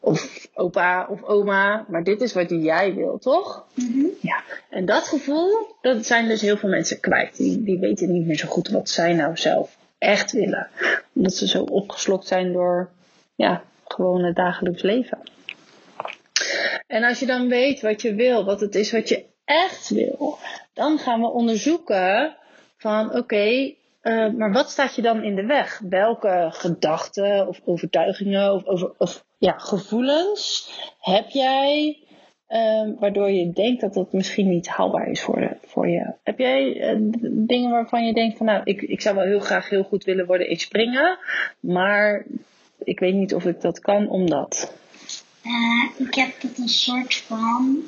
Of 0.06 0.48
opa 0.54 1.08
of 1.10 1.24
oma. 1.24 1.86
Maar 1.88 2.04
dit 2.04 2.22
is 2.22 2.34
wat 2.34 2.50
jij 2.50 2.94
wil, 2.94 3.18
toch? 3.18 3.66
Mm 3.74 3.92
-hmm. 3.92 4.10
Ja. 4.22 4.44
En 4.70 4.86
dat 4.86 5.08
gevoel, 5.08 5.76
dat 5.82 6.06
zijn 6.06 6.28
dus 6.28 6.42
heel 6.42 6.58
veel 6.58 6.70
mensen 6.70 7.00
kwijt. 7.00 7.38
Die, 7.38 7.64
die 7.64 7.80
weten 7.80 8.12
niet 8.12 8.26
meer 8.26 8.38
zo 8.38 8.48
goed 8.48 8.68
wat 8.68 8.90
zij 8.90 9.14
nou 9.14 9.38
zelf 9.38 9.78
echt 9.98 10.32
willen. 10.32 10.68
Omdat 11.14 11.34
ze 11.34 11.48
zo 11.48 11.64
opgeslokt 11.64 12.28
zijn 12.28 12.54
door 12.54 12.90
ja, 13.36 13.64
gewoon 13.88 14.24
het 14.24 14.36
dagelijks 14.36 14.82
leven. 14.82 15.20
En 16.88 17.04
als 17.04 17.20
je 17.20 17.26
dan 17.26 17.48
weet 17.48 17.82
wat 17.82 18.02
je 18.02 18.16
wil, 18.16 18.46
wat 18.46 18.60
het 18.62 18.76
is 18.76 18.92
wat 18.92 19.10
je 19.10 19.26
echt 19.46 19.90
wil, 19.90 20.38
dan 20.74 20.98
gaan 20.98 21.22
we 21.22 21.28
onderzoeken 21.32 22.36
van 22.78 23.06
oké, 23.06 23.18
okay, 23.18 23.78
uh, 24.04 24.34
maar 24.34 24.52
wat 24.52 24.70
staat 24.70 24.96
je 24.96 25.02
dan 25.02 25.24
in 25.24 25.36
de 25.36 25.46
weg? 25.46 25.82
Welke 25.90 26.50
gedachten 26.52 27.48
of 27.48 27.60
overtuigingen 27.66 28.54
of, 28.54 28.84
of 28.98 29.26
ja, 29.38 29.58
gevoelens 29.58 30.72
heb 31.00 31.30
jij 31.30 31.98
um, 32.54 32.96
waardoor 33.00 33.32
je 33.32 33.52
denkt 33.52 33.82
dat 33.82 33.94
dat 33.94 34.14
misschien 34.14 34.50
niet 34.50 34.68
haalbaar 34.68 35.08
is 35.08 35.22
voor, 35.22 35.90
je. 35.90 36.14
Heb 36.24 36.40
jij 36.40 36.94
uh, 36.94 37.12
dingen 37.32 37.72
waarvan 37.72 38.06
je 38.06 38.14
denkt 38.14 38.38
van 38.38 38.46
nou, 38.46 38.62
ik, 38.64 38.82
ik 38.82 39.02
zou 39.02 39.16
wel 39.16 39.26
heel 39.26 39.40
graag 39.40 39.70
heel 39.70 39.84
goed 39.84 40.04
willen 40.04 40.26
worden 40.26 40.50
in 40.50 40.60
springen, 40.60 41.18
maar 41.60 42.26
ik 42.78 43.00
weet 43.00 43.14
niet 43.14 43.34
of 43.34 43.46
ik 43.46 43.62
dat 43.62 43.80
kan 43.80 44.10
omdat. 44.10 44.74
Uh, 45.44 46.08
ik 46.08 46.14
heb 46.14 46.42
dat 46.42 46.58
een 46.58 46.70
soort 46.70 47.16
van 47.16 47.84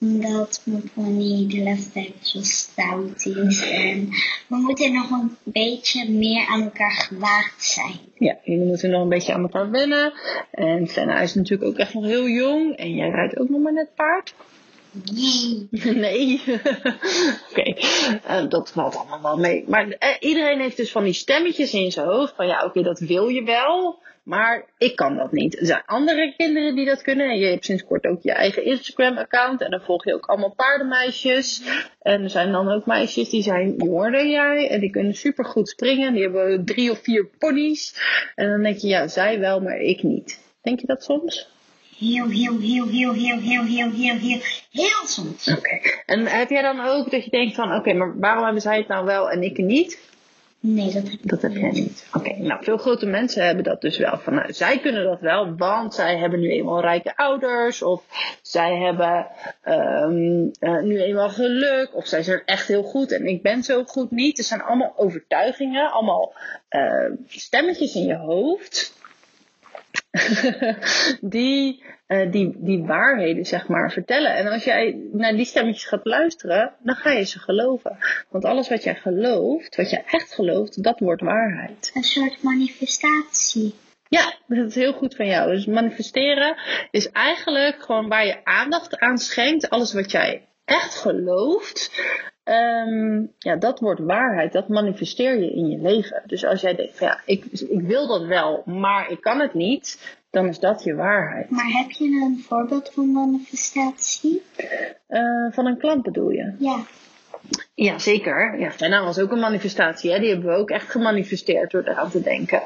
Omdat 0.00 0.60
mijn 0.64 0.90
pony 0.94 1.46
de 1.48 1.62
laatste 1.62 2.12
stout 2.42 3.26
is. 3.26 3.60
En 3.70 4.08
we 4.46 4.56
moeten 4.56 4.92
nog 4.92 5.10
een 5.10 5.36
beetje 5.44 6.10
meer 6.10 6.46
aan 6.46 6.62
elkaar 6.62 6.90
gewaagd 6.90 7.62
zijn. 7.64 7.98
Ja, 8.14 8.36
jullie 8.44 8.66
moeten 8.66 8.90
nog 8.90 9.02
een 9.02 9.08
beetje 9.08 9.32
aan 9.32 9.42
elkaar 9.42 9.70
wennen. 9.70 10.12
En 10.50 10.88
Fenna 10.88 11.20
is 11.20 11.34
natuurlijk 11.34 11.70
ook 11.70 11.76
echt 11.76 11.94
nog 11.94 12.04
heel 12.04 12.28
jong. 12.28 12.76
En 12.76 12.94
jij 12.94 13.08
rijdt 13.08 13.38
ook 13.38 13.48
nog 13.48 13.60
maar 13.60 13.72
net 13.72 13.94
paard. 13.94 14.34
Nee. 15.14 15.68
Nee. 15.94 16.40
Oké, 17.50 17.74
Eh, 18.26 18.48
dat 18.48 18.70
valt 18.70 18.96
allemaal 18.96 19.22
wel 19.22 19.38
mee. 19.38 19.64
Maar 19.66 19.88
eh, 19.88 20.08
iedereen 20.20 20.60
heeft 20.60 20.76
dus 20.76 20.90
van 20.92 21.04
die 21.04 21.12
stemmetjes 21.12 21.72
in 21.74 21.90
zijn 21.92 22.06
hoofd. 22.06 22.34
Van 22.36 22.46
ja, 22.46 22.64
oké, 22.64 22.82
dat 22.82 22.98
wil 22.98 23.28
je 23.28 23.42
wel. 23.42 23.98
Maar 24.28 24.64
ik 24.78 24.96
kan 24.96 25.16
dat 25.16 25.32
niet. 25.32 25.60
Er 25.60 25.66
zijn 25.66 25.82
andere 25.86 26.34
kinderen 26.36 26.74
die 26.74 26.86
dat 26.86 27.02
kunnen. 27.02 27.30
En 27.30 27.38
je 27.38 27.46
hebt 27.46 27.64
sinds 27.64 27.84
kort 27.84 28.06
ook 28.06 28.22
je 28.22 28.32
eigen 28.32 28.64
Instagram-account. 28.64 29.60
En 29.60 29.70
dan 29.70 29.80
volg 29.80 30.04
je 30.04 30.14
ook 30.14 30.26
allemaal 30.26 30.54
paardenmeisjes. 30.54 31.62
En 32.02 32.22
er 32.22 32.30
zijn 32.30 32.52
dan 32.52 32.68
ook 32.68 32.86
meisjes 32.86 33.30
die 33.30 33.42
zijn 33.42 33.74
jonger 33.76 34.12
dan 34.12 34.30
jij. 34.30 34.68
En 34.68 34.80
die 34.80 34.90
kunnen 34.90 35.14
super 35.14 35.44
goed 35.44 35.68
springen. 35.68 36.12
Die 36.12 36.22
hebben 36.22 36.64
drie 36.64 36.90
of 36.90 36.98
vier 37.02 37.26
ponies. 37.38 38.00
En 38.34 38.48
dan 38.48 38.62
denk 38.62 38.78
je, 38.78 38.88
ja, 38.88 39.08
zij 39.08 39.40
wel, 39.40 39.60
maar 39.60 39.78
ik 39.80 40.02
niet. 40.02 40.40
Denk 40.62 40.80
je 40.80 40.86
dat 40.86 41.02
soms? 41.02 41.48
Heel, 41.98 42.28
heel, 42.28 42.58
heel, 42.58 42.88
heel, 42.88 43.12
heel, 43.12 43.38
heel, 43.38 43.64
heel, 43.64 43.90
heel, 43.90 44.16
heel, 44.16 44.40
heel 44.70 45.06
soms. 45.06 45.48
Oké. 45.48 45.80
En 46.06 46.26
heb 46.26 46.50
jij 46.50 46.62
dan 46.62 46.80
ook 46.80 47.10
dat 47.10 47.24
je 47.24 47.30
denkt 47.30 47.54
van, 47.54 47.74
oké, 47.74 47.92
maar 47.92 48.18
waarom 48.18 48.44
hebben 48.44 48.62
zij 48.62 48.76
het 48.76 48.88
nou 48.88 49.04
wel 49.04 49.30
en 49.30 49.42
ik 49.42 49.58
niet? 49.58 50.06
Nee, 50.60 50.92
dat 50.92 51.02
heb 51.02 51.12
ik 51.12 51.28
Dat 51.28 51.42
heb 51.42 51.52
jij 51.52 51.70
niet. 51.70 52.06
Oké, 52.12 52.36
nou 52.36 52.64
veel 52.64 52.76
grote 52.76 53.06
mensen 53.06 53.44
hebben 53.44 53.64
dat 53.64 53.80
dus 53.80 53.98
wel. 53.98 54.18
Van, 54.18 54.34
nou, 54.34 54.52
zij 54.52 54.78
kunnen 54.78 55.04
dat 55.04 55.20
wel, 55.20 55.56
want 55.56 55.94
zij 55.94 56.18
hebben 56.18 56.40
nu 56.40 56.50
eenmaal 56.50 56.80
rijke 56.80 57.16
ouders. 57.16 57.82
Of 57.82 58.04
zij 58.42 58.76
hebben 58.76 59.26
ehm, 59.62 60.46
eh, 60.60 60.82
nu 60.82 61.00
eenmaal 61.00 61.30
geluk. 61.30 61.90
Of 61.92 62.06
zij 62.06 62.22
zijn 62.22 62.42
echt 62.44 62.68
heel 62.68 62.82
goed 62.82 63.12
en 63.12 63.26
ik 63.26 63.42
ben 63.42 63.62
zo 63.62 63.84
goed 63.84 64.10
niet. 64.10 64.36
Het 64.36 64.46
zijn 64.46 64.62
allemaal 64.62 64.92
overtuigingen, 64.96 65.92
allemaal 65.92 66.34
eh, 66.68 67.10
stemmetjes 67.26 67.94
in 67.94 68.06
je 68.06 68.16
hoofd. 68.16 68.97
die, 71.20 71.84
eh, 72.06 72.30
die, 72.30 72.54
die 72.56 72.84
waarheden, 72.84 73.44
zeg 73.44 73.68
maar, 73.68 73.92
vertellen. 73.92 74.36
En 74.36 74.46
als 74.46 74.64
jij 74.64 75.00
naar 75.12 75.32
die 75.32 75.44
stemmetjes 75.44 75.84
gaat 75.84 76.04
luisteren, 76.04 76.74
dan 76.82 76.94
ga 76.94 77.10
je 77.10 77.24
ze 77.24 77.38
geloven. 77.38 77.98
Want 78.28 78.44
alles 78.44 78.68
wat 78.68 78.82
jij 78.82 78.94
gelooft, 78.94 79.76
wat 79.76 79.90
je 79.90 80.02
echt 80.06 80.34
gelooft, 80.34 80.82
dat 80.82 80.98
wordt 80.98 81.22
waarheid. 81.22 81.90
Een 81.94 82.02
soort 82.02 82.42
manifestatie. 82.42 83.74
Ja, 84.08 84.34
dat 84.46 84.68
is 84.68 84.74
heel 84.74 84.92
goed 84.92 85.16
van 85.16 85.26
jou. 85.26 85.50
Dus 85.50 85.66
manifesteren 85.66 86.56
is 86.90 87.10
eigenlijk 87.10 87.82
gewoon 87.82 88.08
waar 88.08 88.26
je 88.26 88.44
aandacht 88.44 88.98
aan 88.98 89.18
schenkt. 89.18 89.70
Alles 89.70 89.92
wat 89.92 90.10
jij 90.10 90.48
echt 90.64 90.94
gelooft, 90.94 91.90
ehm, 92.48 93.26
ja, 93.38 93.56
dat 93.56 93.80
wordt 93.80 94.00
waarheid. 94.00 94.52
Dat 94.52 94.68
manifesteer 94.68 95.38
je 95.38 95.54
in 95.54 95.68
je 95.68 95.78
leven. 95.78 96.22
Dus 96.26 96.44
als 96.44 96.60
jij 96.60 96.74
denkt, 96.74 96.98
van, 96.98 97.06
ja, 97.06 97.20
ik, 97.24 97.44
ik 97.50 97.80
wil 97.80 98.06
dat 98.06 98.24
wel, 98.24 98.62
maar 98.66 99.10
ik 99.10 99.20
kan 99.20 99.40
het 99.40 99.54
niet, 99.54 100.16
dan 100.30 100.48
is 100.48 100.58
dat 100.58 100.82
je 100.82 100.94
waarheid. 100.94 101.50
Maar 101.50 101.66
heb 101.66 101.90
je 101.90 102.04
een 102.04 102.44
voorbeeld 102.48 102.90
van 102.94 103.12
manifestatie? 103.12 104.42
Eh, 105.06 105.22
van 105.50 105.66
een 105.66 105.78
klant 105.78 106.02
bedoel 106.02 106.30
je? 106.30 106.54
Ja. 106.58 106.84
Ja, 107.74 107.98
zeker. 107.98 108.58
Ja, 108.58 108.70
Fenna 108.70 109.04
was 109.04 109.18
ook 109.18 109.30
een 109.30 109.38
manifestatie. 109.38 110.10
Hè? 110.10 110.18
Die 110.18 110.28
hebben 110.28 110.48
we 110.48 110.56
ook 110.56 110.70
echt 110.70 110.90
gemanifesteerd 110.90 111.70
door 111.70 111.82
eraan 111.82 112.10
te 112.10 112.20
denken. 112.20 112.62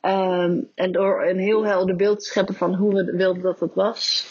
Ehm, 0.00 0.58
en 0.74 0.92
door 0.92 1.24
een 1.26 1.38
heel 1.38 1.64
helder 1.66 1.96
beeld 1.96 2.18
te 2.18 2.24
scheppen 2.24 2.54
van 2.54 2.74
hoe 2.74 2.94
we 2.94 3.16
wilden 3.16 3.42
dat 3.42 3.60
het 3.60 3.74
was. 3.74 4.26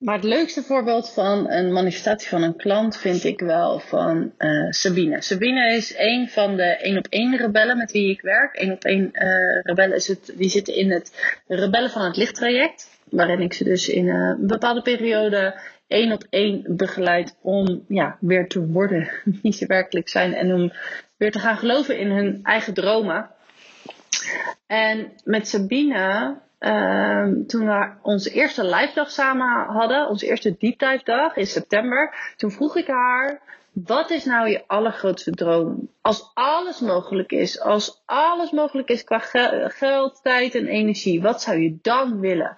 Maar 0.00 0.14
het 0.14 0.24
leukste 0.24 0.62
voorbeeld 0.62 1.10
van 1.10 1.50
een 1.50 1.72
manifestatie 1.72 2.28
van 2.28 2.42
een 2.42 2.56
klant 2.56 2.96
vind 2.96 3.24
ik 3.24 3.40
wel 3.40 3.78
van 3.78 4.32
eh, 4.36 4.70
Sabine. 4.70 5.22
Sabine 5.22 5.74
is 5.74 5.94
een 5.96 6.28
van 6.28 6.56
de 6.56 6.62
één 6.62 6.98
op 6.98 7.06
één 7.06 7.36
rebellen 7.36 7.76
met 7.76 7.92
wie 7.92 8.10
ik 8.10 8.20
werk. 8.20 8.60
Eén 8.60 8.72
op 8.72 8.84
één 8.84 9.12
eh, 9.12 9.62
rebellen 9.62 9.96
is 9.96 10.08
het, 10.08 10.32
die 10.36 10.48
zitten 10.48 10.74
in 10.74 10.90
het 10.90 11.38
rebellen 11.46 11.90
van 11.90 12.04
het 12.04 12.16
lichttraject. 12.16 13.00
Waarin 13.10 13.40
ik 13.40 13.52
ze 13.52 13.64
dus 13.64 13.88
in 13.88 14.08
eh, 14.08 14.14
een 14.14 14.46
bepaalde 14.46 14.82
periode 14.82 15.60
één 15.86 16.12
op 16.12 16.26
één 16.30 16.64
begeleid 16.76 17.36
om 17.42 17.84
ja, 17.88 18.16
weer 18.20 18.48
te 18.48 18.66
worden 18.66 19.10
wie 19.42 19.52
ze 19.52 19.66
werkelijk 19.66 20.08
zijn. 20.08 20.34
En 20.34 20.54
om 20.54 20.72
weer 21.16 21.32
te 21.32 21.38
gaan 21.38 21.56
geloven 21.56 21.98
in 21.98 22.10
hun 22.10 22.40
eigen 22.42 22.74
dromen. 22.74 23.30
En 24.66 25.12
met 25.24 25.48
Sabine 25.48 26.36
Ehm, 26.60 27.44
toen 27.46 27.66
we 27.66 27.90
onze 28.02 28.30
eerste 28.30 28.64
live 28.64 28.90
dag 28.94 29.10
samen 29.10 29.64
hadden, 29.64 30.08
onze 30.08 30.26
eerste 30.26 30.56
deep 30.58 30.78
dive 30.78 31.00
dag 31.04 31.36
in 31.36 31.46
september, 31.46 32.14
toen 32.36 32.50
vroeg 32.50 32.76
ik 32.76 32.86
haar: 32.86 33.40
wat 33.72 34.10
is 34.10 34.24
nou 34.24 34.48
je 34.48 34.64
allergrootste 34.66 35.30
droom? 35.30 35.88
Als 36.00 36.30
alles 36.34 36.80
mogelijk 36.80 37.32
is, 37.32 37.60
als 37.60 38.02
alles 38.04 38.50
mogelijk 38.50 38.88
is 38.88 39.04
qua 39.04 39.18
ge- 39.18 39.70
geld, 39.74 40.20
tijd 40.22 40.54
en 40.54 40.66
energie, 40.66 41.22
wat 41.22 41.42
zou 41.42 41.58
je 41.58 41.78
dan 41.82 42.20
willen? 42.20 42.56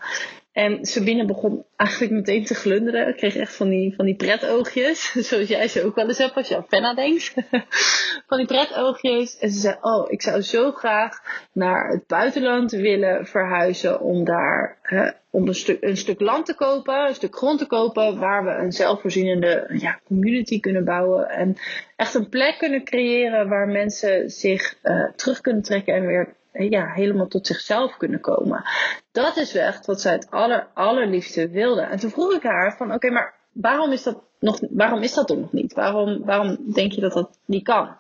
En 0.52 0.84
Sabine 0.84 1.24
begon 1.24 1.64
eigenlijk 1.76 2.12
meteen 2.12 2.44
te 2.44 2.54
glunderen. 2.54 3.08
Ik 3.08 3.16
kreeg 3.16 3.36
echt 3.36 3.56
van 3.56 3.68
die, 3.68 3.94
van 3.94 4.04
die 4.04 4.14
pretoogjes. 4.14 5.12
Zoals 5.28 5.48
jij 5.48 5.68
ze 5.68 5.84
ook 5.84 5.94
wel 5.94 6.08
eens 6.08 6.18
hebt 6.18 6.34
als 6.34 6.48
je 6.48 6.56
aan 6.56 6.66
Penna 6.66 6.94
denkt. 6.94 7.34
van 8.28 8.38
die 8.38 8.46
pretoogjes. 8.46 9.38
En 9.38 9.50
ze 9.50 9.58
zei, 9.58 9.76
oh, 9.80 10.10
ik 10.10 10.22
zou 10.22 10.40
zo 10.40 10.72
graag 10.72 11.20
naar 11.52 11.88
het 11.88 12.06
buitenland 12.06 12.70
willen 12.70 13.26
verhuizen. 13.26 14.00
Om 14.00 14.24
daar 14.24 14.78
om 15.30 15.48
een, 15.48 15.54
stuk, 15.54 15.82
een 15.82 15.96
stuk 15.96 16.20
land 16.20 16.46
te 16.46 16.54
kopen, 16.54 17.06
een 17.06 17.14
stuk 17.14 17.36
grond 17.36 17.58
te 17.58 17.66
kopen. 17.66 18.18
Waar 18.18 18.44
we 18.44 18.50
een 18.50 18.72
zelfvoorzienende 18.72 19.70
ja, 19.78 20.00
community 20.04 20.60
kunnen 20.60 20.84
bouwen. 20.84 21.28
En 21.28 21.56
echt 21.96 22.14
een 22.14 22.28
plek 22.28 22.58
kunnen 22.58 22.84
creëren 22.84 23.48
waar 23.48 23.66
mensen 23.68 24.30
zich 24.30 24.78
uh, 24.82 25.10
terug 25.16 25.40
kunnen 25.40 25.62
trekken 25.62 25.94
en 25.94 26.06
weer 26.06 26.34
ja, 26.52 26.92
helemaal 26.92 27.26
tot 27.26 27.46
zichzelf 27.46 27.96
kunnen 27.96 28.20
komen. 28.20 28.64
Dat 29.12 29.36
is 29.36 29.54
echt 29.54 29.86
wat 29.86 30.00
zij 30.00 30.12
het 30.12 30.30
aller, 30.30 30.66
allerliefste 30.74 31.48
wilde. 31.48 31.80
En 31.80 31.98
toen 31.98 32.10
vroeg 32.10 32.32
ik 32.32 32.42
haar 32.42 32.76
van, 32.76 32.94
oké, 32.94 33.10
maar 33.10 33.34
waarom 33.52 33.92
is 33.92 34.02
dat 34.02 34.22
nog, 34.38 34.60
waarom 34.70 35.02
is 35.02 35.14
dat 35.14 35.28
nog 35.28 35.52
niet? 35.52 35.74
Waarom, 35.74 36.24
waarom 36.24 36.72
denk 36.74 36.92
je 36.92 37.00
dat 37.00 37.12
dat 37.12 37.38
niet 37.44 37.64
kan? 37.64 37.96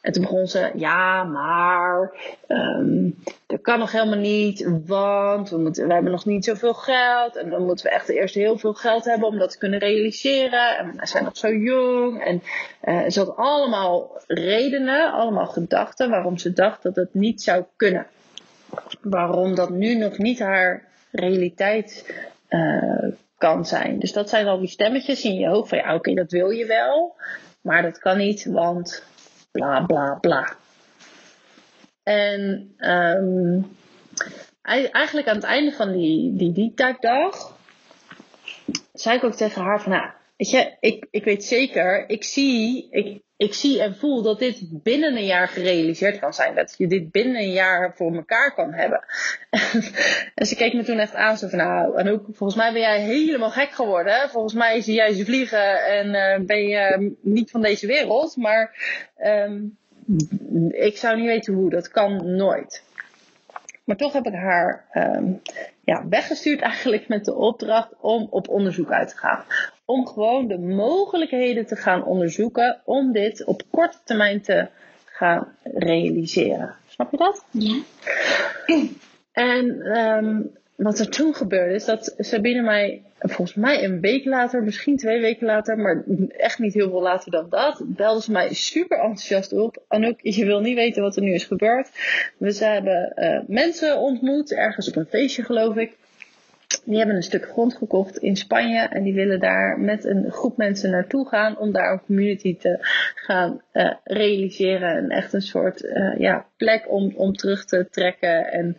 En 0.00 0.12
toen 0.12 0.22
begon 0.22 0.46
ze, 0.46 0.70
ja, 0.74 1.24
maar 1.24 2.12
um, 2.48 3.18
dat 3.46 3.60
kan 3.60 3.78
nog 3.78 3.92
helemaal 3.92 4.18
niet, 4.18 4.80
want 4.86 5.50
we, 5.50 5.58
moeten, 5.58 5.86
we 5.86 5.92
hebben 5.92 6.12
nog 6.12 6.24
niet 6.24 6.44
zoveel 6.44 6.74
geld. 6.74 7.36
En 7.36 7.50
dan 7.50 7.64
moeten 7.64 7.84
we 7.84 7.92
echt 7.92 8.08
eerst 8.08 8.34
heel 8.34 8.58
veel 8.58 8.74
geld 8.74 9.04
hebben 9.04 9.28
om 9.28 9.38
dat 9.38 9.50
te 9.50 9.58
kunnen 9.58 9.78
realiseren. 9.78 10.78
En 10.78 10.96
we 10.96 11.06
zijn 11.06 11.24
nog 11.24 11.36
zo 11.36 11.52
jong. 11.52 12.24
En 12.24 12.42
uh, 12.84 13.08
ze 13.08 13.18
had 13.18 13.36
allemaal 13.36 14.20
redenen, 14.26 15.12
allemaal 15.12 15.46
gedachten 15.46 16.10
waarom 16.10 16.38
ze 16.38 16.52
dacht 16.52 16.82
dat 16.82 16.96
het 16.96 17.14
niet 17.14 17.42
zou 17.42 17.64
kunnen. 17.76 18.06
Waarom 19.00 19.54
dat 19.54 19.70
nu 19.70 19.94
nog 19.94 20.18
niet 20.18 20.38
haar 20.38 20.88
realiteit 21.10 22.14
uh, 22.48 23.08
kan 23.38 23.66
zijn. 23.66 23.98
Dus 23.98 24.12
dat 24.12 24.28
zijn 24.28 24.46
al 24.46 24.58
die 24.58 24.68
stemmetjes 24.68 25.24
in 25.24 25.34
je 25.34 25.48
hoofd 25.48 25.68
van 25.68 25.78
ja, 25.78 25.94
oké, 25.94 26.14
dat 26.14 26.30
wil 26.30 26.50
je 26.50 26.66
wel. 26.66 27.16
Maar 27.60 27.82
dat 27.82 27.98
kan 27.98 28.18
niet, 28.18 28.44
want 28.44 29.04
bla 29.50 29.80
bla 29.86 30.18
bla. 30.20 30.56
En 32.02 32.74
um, 32.78 33.76
eigenlijk 34.92 35.28
aan 35.28 35.34
het 35.34 35.44
einde 35.44 35.72
van 35.72 35.92
die, 35.92 36.36
die 36.36 36.52
deep 36.52 36.76
dive 36.76 36.96
dag 37.00 37.58
zei 38.92 39.16
ik 39.16 39.24
ook 39.24 39.34
tegen 39.34 39.62
haar 39.62 39.82
van, 39.82 39.92
nou, 39.92 40.10
weet 40.36 40.50
je, 40.50 40.76
ik, 40.80 41.06
ik 41.10 41.24
weet 41.24 41.44
zeker, 41.44 42.08
ik 42.08 42.24
zie, 42.24 42.88
ik, 42.90 43.22
ik 43.40 43.54
zie 43.54 43.82
en 43.82 43.96
voel 43.96 44.22
dat 44.22 44.38
dit 44.38 44.82
binnen 44.82 45.16
een 45.16 45.24
jaar 45.24 45.48
gerealiseerd 45.48 46.18
kan 46.18 46.34
zijn. 46.34 46.54
Dat 46.54 46.74
je 46.78 46.86
dit 46.86 47.10
binnen 47.10 47.42
een 47.42 47.52
jaar 47.52 47.92
voor 47.96 48.14
elkaar 48.14 48.54
kan 48.54 48.72
hebben. 48.72 49.04
en 50.34 50.46
ze 50.46 50.56
keek 50.56 50.72
me 50.72 50.82
toen 50.82 50.98
echt 50.98 51.14
aan, 51.14 51.36
zo 51.38 51.48
van 51.48 51.58
nou, 51.58 51.96
en 51.96 52.08
ook, 52.08 52.24
volgens 52.24 52.58
mij 52.58 52.72
ben 52.72 52.80
jij 52.80 53.00
helemaal 53.00 53.50
gek 53.50 53.70
geworden. 53.70 54.14
Hè? 54.14 54.28
Volgens 54.28 54.54
mij 54.54 54.80
zie 54.80 54.94
jij 54.94 55.12
ze 55.12 55.24
vliegen 55.24 55.86
en 55.86 56.06
uh, 56.06 56.46
ben 56.46 56.66
je 56.66 57.12
niet 57.20 57.50
van 57.50 57.60
deze 57.60 57.86
wereld. 57.86 58.36
Maar 58.36 58.74
um, 59.24 59.76
ik 60.68 60.96
zou 60.96 61.16
niet 61.16 61.26
weten 61.26 61.54
hoe, 61.54 61.70
dat 61.70 61.88
kan 61.88 62.36
nooit. 62.36 62.82
Maar 63.84 63.96
toch 63.96 64.12
heb 64.12 64.26
ik 64.26 64.34
haar 64.34 64.86
um, 64.94 65.42
ja, 65.84 66.08
weggestuurd 66.08 66.60
eigenlijk 66.60 67.08
met 67.08 67.24
de 67.24 67.34
opdracht 67.34 67.94
om 68.00 68.26
op 68.30 68.48
onderzoek 68.48 68.90
uit 68.90 69.08
te 69.08 69.16
gaan. 69.16 69.44
Om 69.90 70.06
gewoon 70.06 70.46
de 70.46 70.58
mogelijkheden 70.58 71.66
te 71.66 71.76
gaan 71.76 72.04
onderzoeken 72.04 72.80
om 72.84 73.12
dit 73.12 73.44
op 73.44 73.62
korte 73.70 73.98
termijn 74.04 74.40
te 74.40 74.68
gaan 75.04 75.48
realiseren. 75.62 76.74
Snap 76.88 77.10
je 77.10 77.16
dat? 77.16 77.44
Ja. 77.50 77.80
En 79.32 79.66
um, 79.98 80.50
wat 80.76 80.98
er 80.98 81.10
toen 81.10 81.34
gebeurde 81.34 81.74
is 81.74 81.84
dat 81.84 82.14
Sabine 82.18 82.62
mij, 82.62 83.02
volgens 83.18 83.54
mij 83.54 83.84
een 83.84 84.00
week 84.00 84.24
later, 84.24 84.62
misschien 84.62 84.96
twee 84.96 85.20
weken 85.20 85.46
later, 85.46 85.78
maar 85.78 86.04
echt 86.28 86.58
niet 86.58 86.74
heel 86.74 86.90
veel 86.90 87.02
later 87.02 87.30
dan 87.30 87.46
dat, 87.48 87.82
belde 87.86 88.22
ze 88.22 88.32
mij 88.32 88.54
super 88.54 88.98
enthousiast 88.98 89.52
op. 89.52 89.82
Anouk, 89.88 90.20
je 90.22 90.44
wil 90.44 90.60
niet 90.60 90.74
weten 90.74 91.02
wat 91.02 91.16
er 91.16 91.22
nu 91.22 91.34
is 91.34 91.44
gebeurd. 91.44 91.90
We 92.38 92.64
hebben 92.64 93.12
uh, 93.16 93.40
mensen 93.46 93.98
ontmoet, 93.98 94.52
ergens 94.52 94.88
op 94.88 94.96
een 94.96 95.06
feestje 95.06 95.42
geloof 95.42 95.76
ik. 95.76 95.98
Die 96.84 96.96
hebben 96.96 97.16
een 97.16 97.22
stuk 97.22 97.44
grond 97.44 97.74
gekocht 97.74 98.16
in 98.16 98.36
Spanje 98.36 98.78
en 98.78 99.02
die 99.02 99.14
willen 99.14 99.40
daar 99.40 99.78
met 99.78 100.04
een 100.04 100.30
groep 100.30 100.56
mensen 100.56 100.90
naartoe 100.90 101.28
gaan 101.28 101.58
om 101.58 101.72
daar 101.72 101.92
een 101.92 102.04
community 102.06 102.56
te 102.56 102.78
gaan 103.14 103.62
uh, 103.72 103.92
realiseren. 104.04 104.96
En 104.96 105.08
echt 105.08 105.32
een 105.32 105.42
soort 105.42 105.82
uh, 105.82 106.18
ja, 106.18 106.46
plek 106.56 106.90
om, 106.90 107.12
om 107.16 107.32
terug 107.32 107.64
te 107.64 107.88
trekken. 107.90 108.52
En 108.52 108.76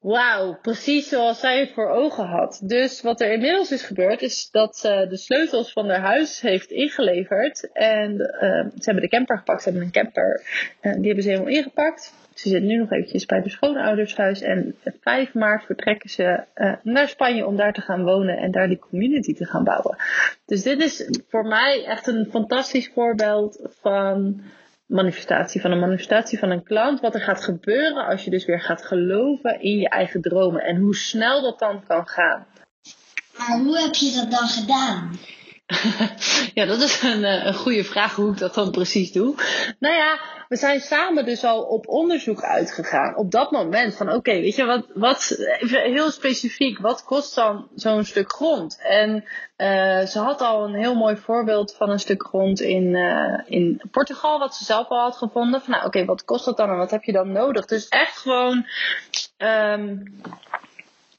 wauw, 0.00 0.58
precies 0.62 1.08
zoals 1.08 1.40
zij 1.40 1.60
het 1.60 1.70
voor 1.70 1.88
ogen 1.88 2.24
had. 2.24 2.60
Dus 2.62 3.02
wat 3.02 3.20
er 3.20 3.32
inmiddels 3.32 3.72
is 3.72 3.82
gebeurd, 3.82 4.22
is 4.22 4.50
dat 4.50 4.76
ze 4.76 5.06
de 5.08 5.16
sleutels 5.16 5.72
van 5.72 5.88
haar 5.88 6.00
huis 6.00 6.40
heeft 6.40 6.70
ingeleverd. 6.70 7.72
En 7.72 8.12
uh, 8.12 8.40
ze 8.50 8.84
hebben 8.84 9.02
de 9.02 9.08
camper 9.08 9.38
gepakt, 9.38 9.62
ze 9.62 9.68
hebben 9.68 9.86
een 9.86 9.92
camper, 9.92 10.42
die 10.80 11.06
hebben 11.06 11.22
ze 11.22 11.28
helemaal 11.28 11.52
ingepakt. 11.52 12.12
Ze 12.38 12.48
zit 12.48 12.62
nu 12.62 12.76
nog 12.76 12.90
eventjes 12.90 13.26
bij 13.26 13.42
de 13.42 13.50
schoonoudershuis. 13.50 14.40
En 14.40 14.74
5 15.00 15.34
maart 15.34 15.64
vertrekken 15.64 16.10
ze 16.10 16.44
uh, 16.54 16.72
naar 16.82 17.08
Spanje 17.08 17.46
om 17.46 17.56
daar 17.56 17.72
te 17.72 17.80
gaan 17.80 18.04
wonen 18.04 18.36
en 18.36 18.50
daar 18.50 18.68
die 18.68 18.78
community 18.78 19.34
te 19.34 19.44
gaan 19.44 19.64
bouwen. 19.64 19.96
Dus 20.46 20.62
dit 20.62 20.80
is 20.80 21.22
voor 21.28 21.46
mij 21.46 21.84
echt 21.84 22.06
een 22.06 22.26
fantastisch 22.30 22.90
voorbeeld 22.94 23.68
van 23.80 24.42
manifestatie. 24.88 25.60
Van 25.60 25.70
een 25.70 25.78
manifestatie 25.78 26.38
van 26.38 26.50
een 26.50 26.62
klant. 26.62 27.00
Wat 27.00 27.14
er 27.14 27.20
gaat 27.20 27.44
gebeuren 27.44 28.06
als 28.06 28.24
je 28.24 28.30
dus 28.30 28.44
weer 28.44 28.60
gaat 28.60 28.84
geloven 28.84 29.60
in 29.60 29.78
je 29.78 29.88
eigen 29.88 30.20
dromen. 30.20 30.62
En 30.62 30.76
hoe 30.76 30.96
snel 30.96 31.42
dat 31.42 31.58
dan 31.58 31.84
kan 31.86 32.08
gaan. 32.08 32.46
Maar 33.38 33.58
hoe 33.58 33.78
heb 33.78 33.94
je 33.94 34.12
dat 34.14 34.30
dan 34.30 34.48
gedaan? 34.48 35.10
ja, 36.54 36.64
dat 36.64 36.80
is 36.80 37.02
een, 37.02 37.24
eh, 37.24 37.46
een 37.46 37.54
goede 37.54 37.84
vraag 37.84 38.14
hoe 38.14 38.32
ik 38.32 38.38
dat 38.38 38.54
dan 38.54 38.70
precies 38.70 39.12
doe. 39.12 39.34
Nou 39.78 39.94
ja, 39.94 40.18
we 40.48 40.56
zijn 40.56 40.80
samen 40.80 41.24
dus 41.24 41.44
al 41.44 41.62
op 41.62 41.88
onderzoek 41.88 42.42
uitgegaan. 42.42 43.16
Op 43.16 43.30
dat 43.30 43.50
moment 43.50 43.96
van 43.96 44.12
oké, 44.12 44.32
weet 44.32 44.56
je, 44.56 44.64
wat, 44.64 44.86
wat, 44.94 45.36
heel 45.68 46.10
specifiek, 46.10 46.78
wat 46.78 47.04
kost 47.04 47.34
dan 47.34 47.68
zo'n 47.74 48.04
stuk 48.04 48.32
grond? 48.32 48.78
En 48.82 49.24
uh, 49.56 50.00
ze 50.00 50.18
had 50.18 50.40
al 50.40 50.64
een 50.64 50.74
heel 50.74 50.94
mooi 50.94 51.16
voorbeeld 51.16 51.74
van 51.74 51.90
een 51.90 52.00
stuk 52.00 52.22
grond 52.22 52.60
in, 52.60 52.84
uh, 52.84 53.40
in 53.46 53.80
Portugal, 53.90 54.38
wat 54.38 54.54
ze 54.54 54.64
zelf 54.64 54.88
al 54.88 55.00
had 55.00 55.16
gevonden. 55.16 55.60
Van 55.60 55.70
nou 55.70 55.86
oké, 55.86 56.04
wat 56.04 56.24
kost 56.24 56.44
dat 56.44 56.56
dan 56.56 56.70
en 56.70 56.76
wat 56.76 56.90
heb 56.90 57.02
je 57.02 57.12
dan 57.12 57.32
nodig? 57.32 57.64
Dus 57.64 57.88
echt 57.88 58.16
gewoon, 58.16 58.66
um, 59.38 60.20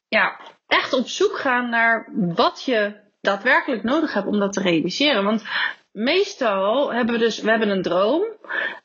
ja, 0.08 0.40
echt 0.68 0.94
op 0.94 1.08
zoek 1.08 1.38
gaan 1.38 1.70
naar 1.70 2.10
wat 2.14 2.64
je 2.64 3.08
daadwerkelijk 3.22 3.84
nodig 3.84 4.14
hebt 4.14 4.28
om 4.28 4.40
dat 4.40 4.54
te 4.54 4.62
realiseren. 4.62 5.24
Want 5.24 5.44
meestal 5.92 6.94
hebben 6.94 7.14
we 7.14 7.20
dus, 7.20 7.42
we 7.42 7.50
hebben 7.50 7.70
een 7.70 7.82
droom. 7.82 8.22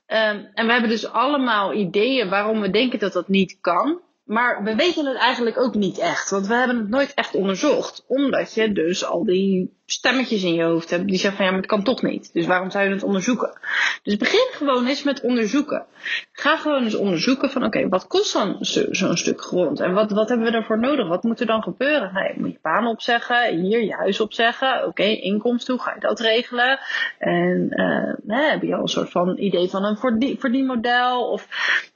Um, 0.06 0.50
en 0.54 0.66
we 0.66 0.72
hebben 0.72 0.90
dus 0.90 1.08
allemaal 1.10 1.72
ideeën 1.72 2.28
waarom 2.28 2.60
we 2.60 2.70
denken 2.70 2.98
dat 2.98 3.12
dat 3.12 3.28
niet 3.28 3.58
kan. 3.60 4.00
Maar 4.24 4.62
we 4.62 4.74
weten 4.74 5.06
het 5.06 5.16
eigenlijk 5.16 5.58
ook 5.58 5.74
niet 5.74 5.98
echt, 5.98 6.30
want 6.30 6.46
we 6.46 6.54
hebben 6.54 6.78
het 6.78 6.88
nooit 6.88 7.14
echt 7.14 7.34
onderzocht. 7.34 8.04
Omdat 8.06 8.54
je 8.54 8.72
dus 8.72 9.04
al 9.04 9.24
die 9.24 9.82
stemmetjes 9.86 10.42
in 10.42 10.54
je 10.54 10.62
hoofd 10.62 10.90
hebt 10.90 11.06
die 11.06 11.18
zeggen 11.18 11.36
van 11.36 11.44
ja, 11.44 11.50
maar 11.50 11.60
het 11.60 11.70
kan 11.70 11.82
toch 11.82 12.02
niet. 12.02 12.30
Dus 12.32 12.46
waarom 12.46 12.70
zou 12.70 12.84
je 12.84 12.90
het 12.90 13.02
onderzoeken? 13.02 13.58
Dus 14.02 14.16
begin 14.16 14.48
gewoon 14.52 14.86
eens 14.86 15.02
met 15.02 15.20
onderzoeken. 15.20 15.86
Ga 16.32 16.56
gewoon 16.56 16.84
eens 16.84 16.94
onderzoeken 16.94 17.50
van 17.50 17.64
oké, 17.64 17.88
wat 17.88 18.06
kost 18.06 18.32
dan 18.32 18.56
zo'n 18.90 19.16
stuk 19.16 19.40
grond? 19.40 19.80
En 19.80 19.92
wat, 19.92 20.10
wat 20.10 20.28
hebben 20.28 20.46
we 20.46 20.52
daarvoor 20.52 20.78
nodig? 20.78 21.08
Wat 21.08 21.22
moet 21.22 21.40
er 21.40 21.46
dan 21.46 21.62
gebeuren? 21.62 22.12
Nou, 22.12 22.26
je 22.26 22.40
moet 22.40 22.52
je 22.52 22.58
baan 22.62 22.86
opzeggen, 22.86 23.60
hier 23.60 23.84
je 23.84 23.94
huis 23.94 24.20
opzeggen. 24.20 24.86
Oké, 24.86 25.02
inkomsten, 25.02 25.74
hoe 25.74 25.82
ga 25.82 25.94
je 25.94 26.00
dat 26.00 26.20
regelen? 26.20 26.78
En 27.18 27.68
uh, 28.26 28.50
heb 28.50 28.62
je 28.62 28.74
al 28.74 28.82
een 28.82 28.88
soort 28.88 29.10
van 29.10 29.38
idee 29.38 29.68
van 29.68 29.84
een 29.84 30.38
verdienmodel? 30.38 31.30
Of 31.30 31.46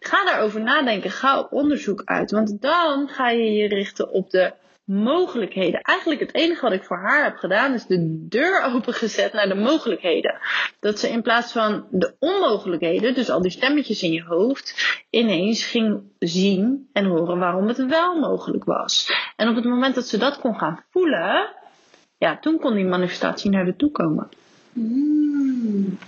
ga 0.01 0.25
daarover 0.25 0.61
nadenken, 0.61 1.11
ga 1.11 1.39
op 1.39 1.53
onderzoek 1.53 2.03
uit. 2.05 2.31
Want 2.31 2.61
dan 2.61 3.09
ga 3.09 3.31
je 3.31 3.53
je 3.53 3.69
richten 3.69 4.11
op 4.11 4.31
de 4.31 4.53
mogelijkheden. 4.89 5.81
Eigenlijk 5.81 6.21
het 6.21 6.35
enige 6.35 6.61
wat 6.61 6.73
ik 6.73 6.85
voor 6.85 6.97
haar 6.97 7.25
heb 7.25 7.37
gedaan 7.37 7.75
is 7.75 7.87
de 7.87 8.27
deur 8.29 8.63
opengezet 8.63 9.33
naar 9.33 9.49
de 9.49 9.55
mogelijkheden. 9.55 10.39
Dat 10.81 10.99
ze 10.99 11.09
in 11.09 11.23
plaats 11.23 11.53
van 11.53 11.87
de 11.91 12.17
onmogelijkheden, 12.19 13.15
dus 13.15 13.31
al 13.31 13.43
die 13.43 13.51
stemmetjes 13.51 14.03
in 14.03 14.13
je 14.13 14.25
hoofd, 14.25 14.75
ineens 15.11 15.65
ging 15.65 16.03
zien 16.19 16.89
en 16.93 17.05
horen 17.05 17.39
waarom 17.39 17.69
het 17.69 17.87
wel 17.87 18.19
mogelijk 18.19 18.65
was. 18.65 19.11
En 19.37 19.49
op 19.49 19.55
het 19.55 19.65
moment 19.65 19.95
dat 19.95 20.07
ze 20.07 20.19
dat 20.19 20.39
kon 20.39 20.59
gaan 20.59 20.85
voelen, 20.91 21.55
ja, 22.19 22.39
toen 22.39 22.59
kon 22.59 22.75
die 22.75 22.85
manifestatie 22.85 23.51
naar 23.51 23.65
de 23.65 23.77
toe 23.77 23.91
komen. 23.91 24.29
Hmm. 24.73 25.99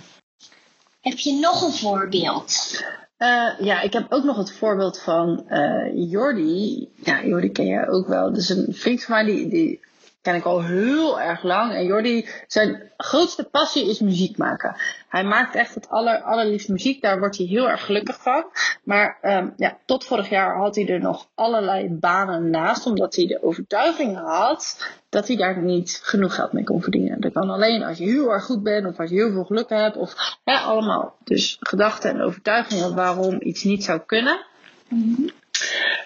Heb 1.01 1.17
je 1.17 1.33
nog 1.33 1.61
een 1.61 1.73
voorbeeld? 1.73 2.83
Uh, 3.21 3.49
ja, 3.59 3.81
ik 3.81 3.93
heb 3.93 4.05
ook 4.09 4.23
nog 4.23 4.37
het 4.37 4.51
voorbeeld 4.51 4.99
van 4.99 5.45
uh, 5.49 6.11
Jordi. 6.11 6.89
Ja, 6.95 7.25
Jordi 7.25 7.51
ken 7.51 7.65
je 7.65 7.87
ook 7.89 8.07
wel. 8.07 8.35
Is 8.35 8.49
een 8.49 8.73
vriend 8.73 9.03
van 9.03 9.15
mij, 9.15 9.25
die, 9.25 9.47
die 9.47 9.79
ken 10.21 10.35
ik 10.35 10.45
al 10.45 10.63
heel 10.63 11.21
erg 11.21 11.43
lang. 11.43 11.73
En 11.73 11.85
Jordi, 11.85 12.27
zijn 12.47 12.91
grootste 12.97 13.43
passie 13.43 13.89
is 13.89 13.99
muziek 13.99 14.37
maken. 14.37 14.75
Hij 15.09 15.23
maakt 15.23 15.55
echt 15.55 15.75
het 15.75 15.89
aller, 15.89 16.21
allerliefst 16.21 16.69
muziek. 16.69 17.01
Daar 17.01 17.19
wordt 17.19 17.37
hij 17.37 17.45
heel 17.45 17.69
erg 17.69 17.85
gelukkig 17.85 18.21
van. 18.21 18.45
Maar 18.83 19.17
um, 19.21 19.53
ja, 19.57 19.77
tot 19.85 20.05
vorig 20.05 20.29
jaar 20.29 20.57
had 20.57 20.75
hij 20.75 20.87
er 20.87 20.99
nog 20.99 21.27
allerlei 21.35 21.89
banen 21.89 22.49
naast. 22.49 22.85
Omdat 22.85 23.15
hij 23.15 23.27
de 23.27 23.43
overtuiging 23.43 24.17
had 24.17 24.89
dat 25.09 25.27
hij 25.27 25.35
daar 25.35 25.61
niet 25.61 25.99
genoeg 26.03 26.35
geld 26.35 26.51
mee 26.51 26.63
kon 26.63 26.81
verdienen. 26.81 27.21
Dat 27.21 27.33
kan 27.33 27.49
alleen 27.49 27.83
als 27.83 27.97
je 27.97 28.03
heel 28.03 28.31
erg 28.31 28.43
goed 28.43 28.63
bent. 28.63 28.85
Of 28.85 28.99
als 28.99 29.09
je 29.09 29.15
heel 29.15 29.31
veel 29.31 29.43
geluk 29.43 29.69
hebt. 29.69 29.97
Of 29.97 30.39
allemaal. 30.43 31.15
Dus 31.23 31.57
gedachten 31.59 32.09
en 32.09 32.21
overtuigingen 32.21 32.95
waarom 32.95 33.37
iets 33.39 33.63
niet 33.63 33.83
zou 33.83 33.99
kunnen. 34.05 34.45
Mm 34.87 35.31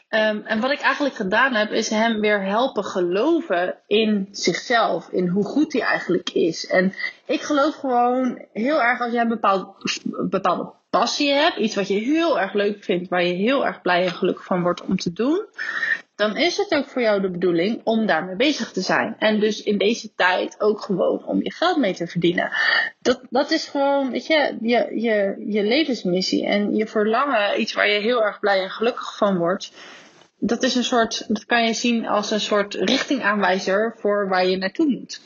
Um, 0.10 0.42
en 0.46 0.60
wat 0.60 0.72
ik 0.72 0.80
eigenlijk 0.80 1.16
gedaan 1.16 1.54
heb, 1.54 1.72
is 1.72 1.90
hem 1.90 2.20
weer 2.20 2.44
helpen 2.44 2.84
geloven 2.84 3.78
in 3.88 4.28
zichzelf, 4.32 5.10
in 5.10 5.28
hoe 5.28 5.44
goed 5.46 5.74
hij 5.74 5.82
eigenlijk 5.82 6.30
is. 6.30 6.68
En 6.68 6.94
ik 7.26 7.42
geloof 7.42 7.76
gewoon 7.76 8.46
heel 8.54 8.82
erg 8.82 9.00
als 9.00 9.12
jij 9.12 9.22
een 9.22 9.28
bepaald, 9.28 9.76
bepaalde 10.30 10.72
passie 10.90 11.32
hebt, 11.32 11.58
iets 11.58 11.76
wat 11.76 11.88
je 11.88 12.00
heel 12.00 12.40
erg 12.40 12.54
leuk 12.54 12.84
vindt, 12.84 13.10
waar 13.10 13.24
je 13.24 13.34
heel 13.34 13.66
erg 13.66 13.82
blij 13.82 14.06
en 14.06 14.12
gelukkig 14.12 14.46
van 14.46 14.62
wordt 14.62 14.82
om 14.82 14.98
te 14.98 15.14
doen, 15.14 15.46
dan 16.16 16.38
is 16.38 16.58
het 16.58 16.74
ook 16.74 16.88
voor 16.88 17.02
jou 17.02 17.22
de 17.22 17.30
bedoeling 17.30 17.82
om 17.84 18.06
daarmee 18.06 18.36
bezig 18.36 18.72
te 18.72 18.82
zijn. 18.82 19.16
En 19.20 19.40
dus 19.40 19.64
in 19.64 19.78
deze 19.78 20.14
tijd 20.16 20.62
ook 20.62 20.82
gewoon 20.82 21.26
om 21.26 21.44
je 21.44 21.52
geld 21.52 21.78
mee 21.78 21.94
te 21.94 22.08
verdienen. 22.08 22.52
Dat, 23.02 23.22
dat 23.30 23.52
is 23.52 23.68
gewoon, 23.68 24.12
weet 24.12 24.28
je, 24.28 24.58
je, 24.62 24.92
je, 25.02 25.44
je 25.48 25.64
levensmissie 25.64 26.46
en 26.46 26.76
je 26.76 26.88
verlangen, 26.88 27.62
iets 27.62 27.74
waar 27.74 27.90
je 27.90 28.00
heel 28.00 28.24
erg 28.24 28.40
blij 28.40 28.62
en 28.62 28.70
gelukkig 28.70 29.18
van 29.18 29.38
wordt. 29.38 29.72
Dat 30.38 30.64
is 30.64 30.76
een 30.76 30.84
soort, 30.84 31.26
dat 31.28 31.46
kan 31.46 31.66
je 31.66 31.74
zien 31.74 32.08
als 32.08 32.32
een 32.32 32.40
soort 32.40 32.74
richtingaanwijzer 32.74 33.96
voor 33.98 34.30
waar 34.30 34.46
je 34.46 34.58
naartoe 34.58 34.88
moet. 34.88 35.22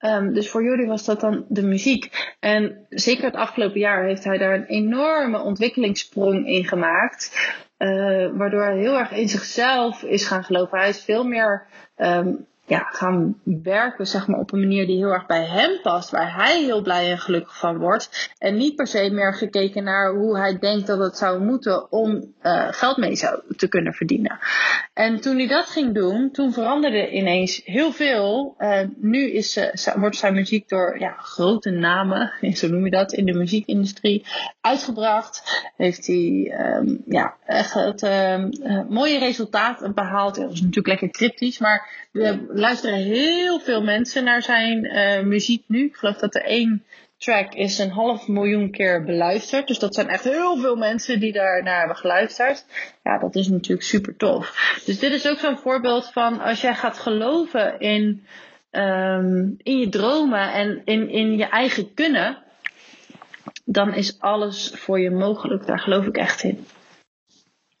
Um, 0.00 0.34
dus 0.34 0.50
voor 0.50 0.62
jullie 0.62 0.86
was 0.86 1.04
dat 1.04 1.20
dan 1.20 1.44
de 1.48 1.62
muziek. 1.62 2.34
En 2.40 2.86
zeker 2.88 3.24
het 3.24 3.34
afgelopen 3.34 3.80
jaar 3.80 4.04
heeft 4.04 4.24
hij 4.24 4.38
daar 4.38 4.54
een 4.54 4.66
enorme 4.66 5.40
ontwikkelingssprong 5.40 6.46
in 6.46 6.64
gemaakt. 6.64 7.32
Uh, 7.78 8.30
waardoor 8.36 8.62
hij 8.62 8.78
heel 8.78 8.98
erg 8.98 9.10
in 9.10 9.28
zichzelf 9.28 10.02
is 10.02 10.26
gaan 10.26 10.44
geloven. 10.44 10.78
Hij 10.78 10.88
is 10.88 11.04
veel 11.04 11.24
meer 11.24 11.66
um, 11.96 12.46
ja, 12.66 12.88
gaan 12.90 13.40
werken 13.44 14.06
zeg 14.06 14.26
maar, 14.26 14.38
op 14.38 14.52
een 14.52 14.60
manier 14.60 14.86
die 14.86 14.96
heel 14.96 15.12
erg 15.12 15.26
bij 15.26 15.44
hem 15.44 15.80
past, 15.82 16.10
waar 16.10 16.34
hij 16.34 16.62
heel 16.62 16.82
blij 16.82 17.10
en 17.10 17.18
gelukkig 17.18 17.58
van 17.58 17.78
wordt. 17.78 18.30
En 18.38 18.56
niet 18.56 18.76
per 18.76 18.86
se 18.86 19.10
meer 19.10 19.34
gekeken 19.34 19.84
naar 19.84 20.12
hoe 20.12 20.38
hij 20.38 20.58
denkt 20.58 20.86
dat 20.86 20.98
het 20.98 21.16
zou 21.16 21.40
moeten 21.40 21.92
om 21.92 22.34
uh, 22.42 22.68
geld 22.70 22.96
mee 22.96 23.16
zou 23.16 23.42
te 23.56 23.68
kunnen 23.68 23.92
verdienen. 23.92 24.38
En 24.94 25.20
toen 25.20 25.36
hij 25.36 25.46
dat 25.46 25.66
ging 25.66 25.94
doen, 25.94 26.30
toen 26.30 26.52
veranderde 26.52 27.10
ineens 27.10 27.60
heel 27.64 27.92
veel. 27.92 28.54
Uh, 28.58 28.80
nu 28.96 29.30
is, 29.30 29.56
uh, 29.56 29.94
wordt 29.94 30.16
zijn 30.16 30.34
muziek 30.34 30.68
door 30.68 30.98
ja, 30.98 31.10
grote 31.18 31.70
namen, 31.70 32.32
zo 32.56 32.68
noem 32.68 32.84
je 32.84 32.90
dat, 32.90 33.12
in 33.12 33.26
de 33.26 33.32
muziekindustrie 33.32 34.26
uitgebracht. 34.60 35.62
Heeft 35.76 36.06
hij 36.06 36.54
um, 36.76 37.02
ja, 37.06 37.36
echt 37.46 37.74
het, 37.74 38.02
um, 38.02 38.50
mooie 38.88 39.18
resultaten 39.18 39.94
behaald. 39.94 40.34
Dat 40.34 40.52
is 40.52 40.60
natuurlijk 40.60 40.86
lekker 40.86 41.10
cryptisch, 41.10 41.58
maar 41.58 42.08
we 42.12 42.44
luisteren 42.48 42.98
heel 42.98 43.60
veel 43.60 43.82
mensen 43.82 44.24
naar 44.24 44.42
zijn 44.42 44.88
muziek 45.28 45.64
nu. 45.66 45.84
Ik 45.84 45.96
geloof 45.96 46.16
dat 46.16 46.34
er 46.34 46.44
één 46.44 46.84
track 47.24 47.54
is 47.54 47.78
een 47.78 47.90
half 47.90 48.28
miljoen 48.28 48.70
keer 48.70 49.04
beluisterd. 49.04 49.66
Dus 49.66 49.78
dat 49.78 49.94
zijn 49.94 50.08
echt 50.08 50.24
heel 50.24 50.56
veel 50.56 50.76
mensen 50.76 51.20
die 51.20 51.32
daar 51.32 51.62
naar 51.62 51.78
hebben 51.78 51.96
geluisterd. 51.96 52.64
Ja, 53.02 53.18
dat 53.18 53.34
is 53.34 53.48
natuurlijk 53.48 53.86
super 53.86 54.16
tof. 54.16 54.80
Dus 54.84 54.98
dit 54.98 55.12
is 55.12 55.28
ook 55.28 55.38
zo'n 55.38 55.58
voorbeeld 55.58 56.12
van 56.12 56.40
als 56.40 56.60
jij 56.60 56.74
gaat 56.74 56.98
geloven 56.98 57.80
in, 57.80 58.26
um, 58.70 59.54
in 59.62 59.78
je 59.78 59.88
dromen 59.88 60.52
en 60.52 60.82
in, 60.84 61.08
in 61.08 61.36
je 61.36 61.44
eigen 61.44 61.94
kunnen. 61.94 62.42
Dan 63.64 63.94
is 63.94 64.20
alles 64.20 64.72
voor 64.74 65.00
je 65.00 65.10
mogelijk. 65.10 65.66
Daar 65.66 65.80
geloof 65.80 66.06
ik 66.06 66.16
echt 66.16 66.42
in. 66.42 66.66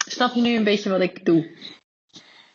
Snap 0.06 0.34
je 0.34 0.40
nu 0.40 0.56
een 0.56 0.64
beetje 0.64 0.90
wat 0.90 1.00
ik 1.00 1.24
doe? 1.24 1.50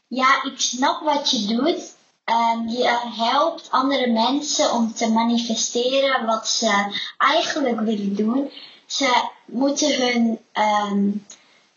Ja, 0.07 0.43
ik 0.43 0.59
snap 0.59 1.01
wat 1.01 1.31
je 1.31 1.55
doet. 1.55 1.97
Um, 2.29 2.67
je 2.67 2.99
helpt 3.15 3.71
andere 3.71 4.07
mensen 4.07 4.71
om 4.71 4.93
te 4.93 5.11
manifesteren 5.11 6.25
wat 6.25 6.47
ze 6.47 6.99
eigenlijk 7.17 7.79
willen 7.79 8.15
doen. 8.15 8.51
Ze 8.85 9.29
moeten 9.45 10.01
hun 10.01 10.39
um, 10.53 11.25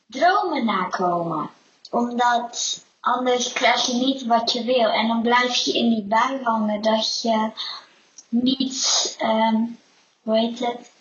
dromen 0.07 0.65
nakomen. 0.65 1.51
Omdat 1.91 2.85
anders 3.01 3.53
krijg 3.53 3.87
je 3.87 3.95
niet 3.95 4.27
wat 4.27 4.53
je 4.53 4.65
wil. 4.65 4.89
En 4.89 5.09
dan 5.09 5.23
blijf 5.23 5.55
je 5.55 5.73
in 5.73 5.91
die 5.91 6.03
bui 6.03 6.43
hangen 6.43 6.83
dat 6.83 7.21
je 7.23 7.51
niet, 8.29 9.17
um, 9.23 9.79
hoe 10.23 10.37
heet 10.39 10.59
het, 10.59 10.92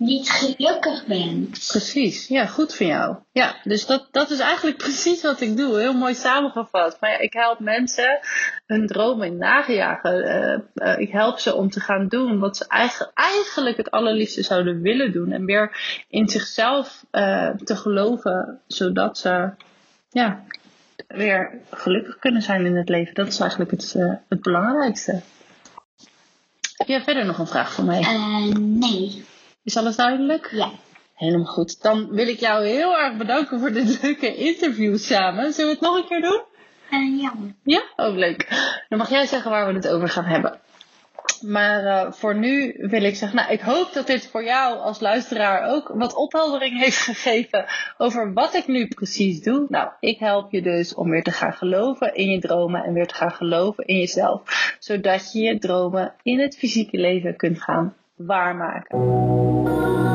niet 0.00 0.30
gelukkig 0.30 1.06
bent. 1.06 1.66
Precies, 1.68 2.28
ja, 2.28 2.46
goed 2.46 2.76
van 2.76 2.86
jou. 2.86 3.16
Ja, 3.32 3.56
dus 3.64 3.86
dat, 3.86 4.08
dat 4.10 4.30
is 4.30 4.38
eigenlijk 4.38 4.76
precies 4.86 5.22
wat 5.22 5.40
ik 5.40 5.56
doe. 5.56 5.78
Heel 5.78 5.92
mooi 5.92 6.14
samengevat. 6.14 6.96
Maar 7.00 7.10
ja, 7.10 7.18
ik 7.18 7.32
help 7.32 7.58
mensen 7.58 8.18
hun 8.66 8.86
dromen 8.86 9.36
nagejagen. 9.36 10.62
Uh, 10.74 10.98
ik 10.98 11.10
help 11.10 11.38
ze 11.38 11.54
om 11.54 11.70
te 11.70 11.80
gaan 11.80 12.08
doen 12.08 12.38
wat 12.38 12.56
ze 12.56 12.64
eigenlijk, 12.68 13.10
eigenlijk 13.14 13.76
het 13.76 13.90
allerliefste 13.90 14.42
zouden 14.42 14.80
willen 14.80 15.12
doen. 15.12 15.32
En 15.32 15.44
meer 15.44 15.76
in 16.08 16.28
zichzelf 16.28 17.04
uh, 17.12 17.50
te 17.50 17.76
geloven, 17.76 18.60
zodat 18.66 19.18
ze 19.18 19.50
ja, 20.10 20.44
weer 21.08 21.58
gelukkig 21.70 22.18
kunnen 22.18 22.42
zijn 22.42 22.66
in 22.66 22.76
het 22.76 22.88
leven. 22.88 23.14
Dat 23.14 23.26
is 23.26 23.40
eigenlijk 23.40 23.70
het, 23.70 23.94
het 24.28 24.42
belangrijkste. 24.42 25.20
Heb 26.76 26.88
jij 26.88 27.02
verder 27.02 27.26
nog 27.26 27.38
een 27.38 27.46
vraag 27.46 27.72
voor 27.72 27.84
mij? 27.84 28.00
nee. 28.58 29.24
Is 29.70 29.76
alles 29.76 29.96
duidelijk? 29.96 30.48
Ja. 30.52 30.70
Helemaal 31.14 31.46
goed. 31.46 31.82
Dan 31.82 32.08
wil 32.08 32.28
ik 32.28 32.38
jou 32.40 32.66
heel 32.66 32.98
erg 32.98 33.16
bedanken 33.16 33.60
voor 33.60 33.72
dit 33.72 34.02
leuke 34.02 34.34
interview 34.36 34.98
samen. 34.98 35.52
Zullen 35.52 35.70
we 35.70 35.76
het 35.76 35.86
nog 35.86 35.96
een 35.96 36.06
keer 36.08 36.20
doen? 36.20 36.42
Uh, 36.90 37.20
ja. 37.20 37.32
Ja? 37.62 37.82
Ook 37.96 38.12
oh, 38.12 38.16
leuk. 38.16 38.48
Dan 38.88 38.98
mag 38.98 39.10
jij 39.10 39.26
zeggen 39.26 39.50
waar 39.50 39.66
we 39.66 39.72
het 39.72 39.88
over 39.88 40.08
gaan 40.08 40.24
hebben. 40.24 40.60
Maar 41.40 41.84
uh, 41.84 42.12
voor 42.12 42.36
nu 42.36 42.74
wil 42.78 43.02
ik 43.02 43.16
zeggen, 43.16 43.38
nou, 43.38 43.52
ik 43.52 43.60
hoop 43.60 43.92
dat 43.92 44.06
dit 44.06 44.26
voor 44.26 44.44
jou 44.44 44.78
als 44.78 45.00
luisteraar 45.00 45.72
ook 45.72 45.92
wat 45.94 46.14
opheldering 46.14 46.78
heeft 46.78 46.98
gegeven 47.12 47.64
over 47.98 48.32
wat 48.32 48.54
ik 48.54 48.66
nu 48.66 48.88
precies 48.88 49.42
doe. 49.42 49.66
Nou, 49.68 49.90
ik 50.00 50.18
help 50.18 50.52
je 50.52 50.62
dus 50.62 50.94
om 50.94 51.10
weer 51.10 51.22
te 51.22 51.32
gaan 51.32 51.52
geloven 51.52 52.14
in 52.14 52.30
je 52.30 52.40
dromen 52.40 52.84
en 52.84 52.92
weer 52.92 53.06
te 53.06 53.14
gaan 53.14 53.32
geloven 53.32 53.86
in 53.86 53.98
jezelf. 53.98 54.42
Zodat 54.78 55.32
je 55.32 55.40
je 55.40 55.58
dromen 55.58 56.14
in 56.22 56.40
het 56.40 56.56
fysieke 56.56 56.96
leven 56.96 57.36
kunt 57.36 57.62
gaan 57.62 57.94
waarmaken. 58.26 60.09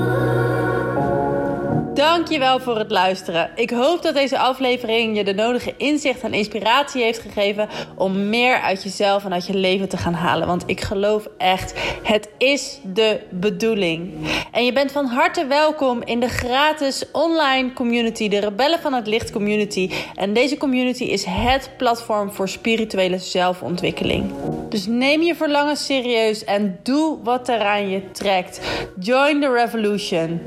Dankjewel 1.96 2.60
voor 2.60 2.78
het 2.78 2.92
luisteren. 2.92 3.50
Ik 3.56 3.70
hoop 3.70 4.02
dat 4.02 4.14
deze 4.14 4.38
aflevering 4.38 5.18
je 5.18 5.24
de 5.24 5.34
nodige 5.34 5.74
inzicht 5.78 6.22
en 6.22 6.34
inspiratie 6.34 7.04
heeft 7.04 7.20
gegeven 7.20 7.70
om 7.96 8.30
meer 8.30 8.60
uit 8.60 8.84
jezelf 8.84 9.26
en 9.26 9.34
uit 9.34 9.48
je 9.48 9.56
leven 9.56 9.90
te 9.90 9.98
gaan 9.98 10.14
halen. 10.14 10.48
Want 10.48 10.64
ik 10.66 10.82
geloof 10.82 11.28
echt, 11.38 11.74
het 12.04 12.30
is 12.38 12.80
de 12.84 13.20
bedoeling. 13.30 14.14
En 14.52 14.66
je 14.66 14.74
bent 14.74 14.92
van 14.92 15.06
harte 15.06 15.46
welkom 15.46 16.02
in 16.04 16.20
de 16.20 16.30
gratis 16.30 17.12
online 17.12 17.74
community, 17.74 18.30
de 18.30 18.40
Rebellen 18.40 18.80
van 18.80 18.94
het 18.94 19.08
Licht 19.08 19.32
community. 19.32 19.92
En 20.16 20.34
deze 20.34 20.58
community 20.58 21.04
is 21.04 21.26
het 21.26 21.70
platform 21.78 22.32
voor 22.32 22.50
spirituele 22.50 23.18
zelfontwikkeling. 23.18 24.32
Dus 24.70 24.86
neem 24.86 25.22
je 25.22 25.36
verlangen 25.36 25.78
serieus 25.78 26.44
en 26.44 26.80
doe 26.84 27.18
wat 27.24 27.50
er 27.50 27.62
aan 27.62 27.90
je 27.90 28.12
trekt. 28.12 28.62
Join 29.00 29.42
the 29.42 29.52
revolution. 29.52 30.42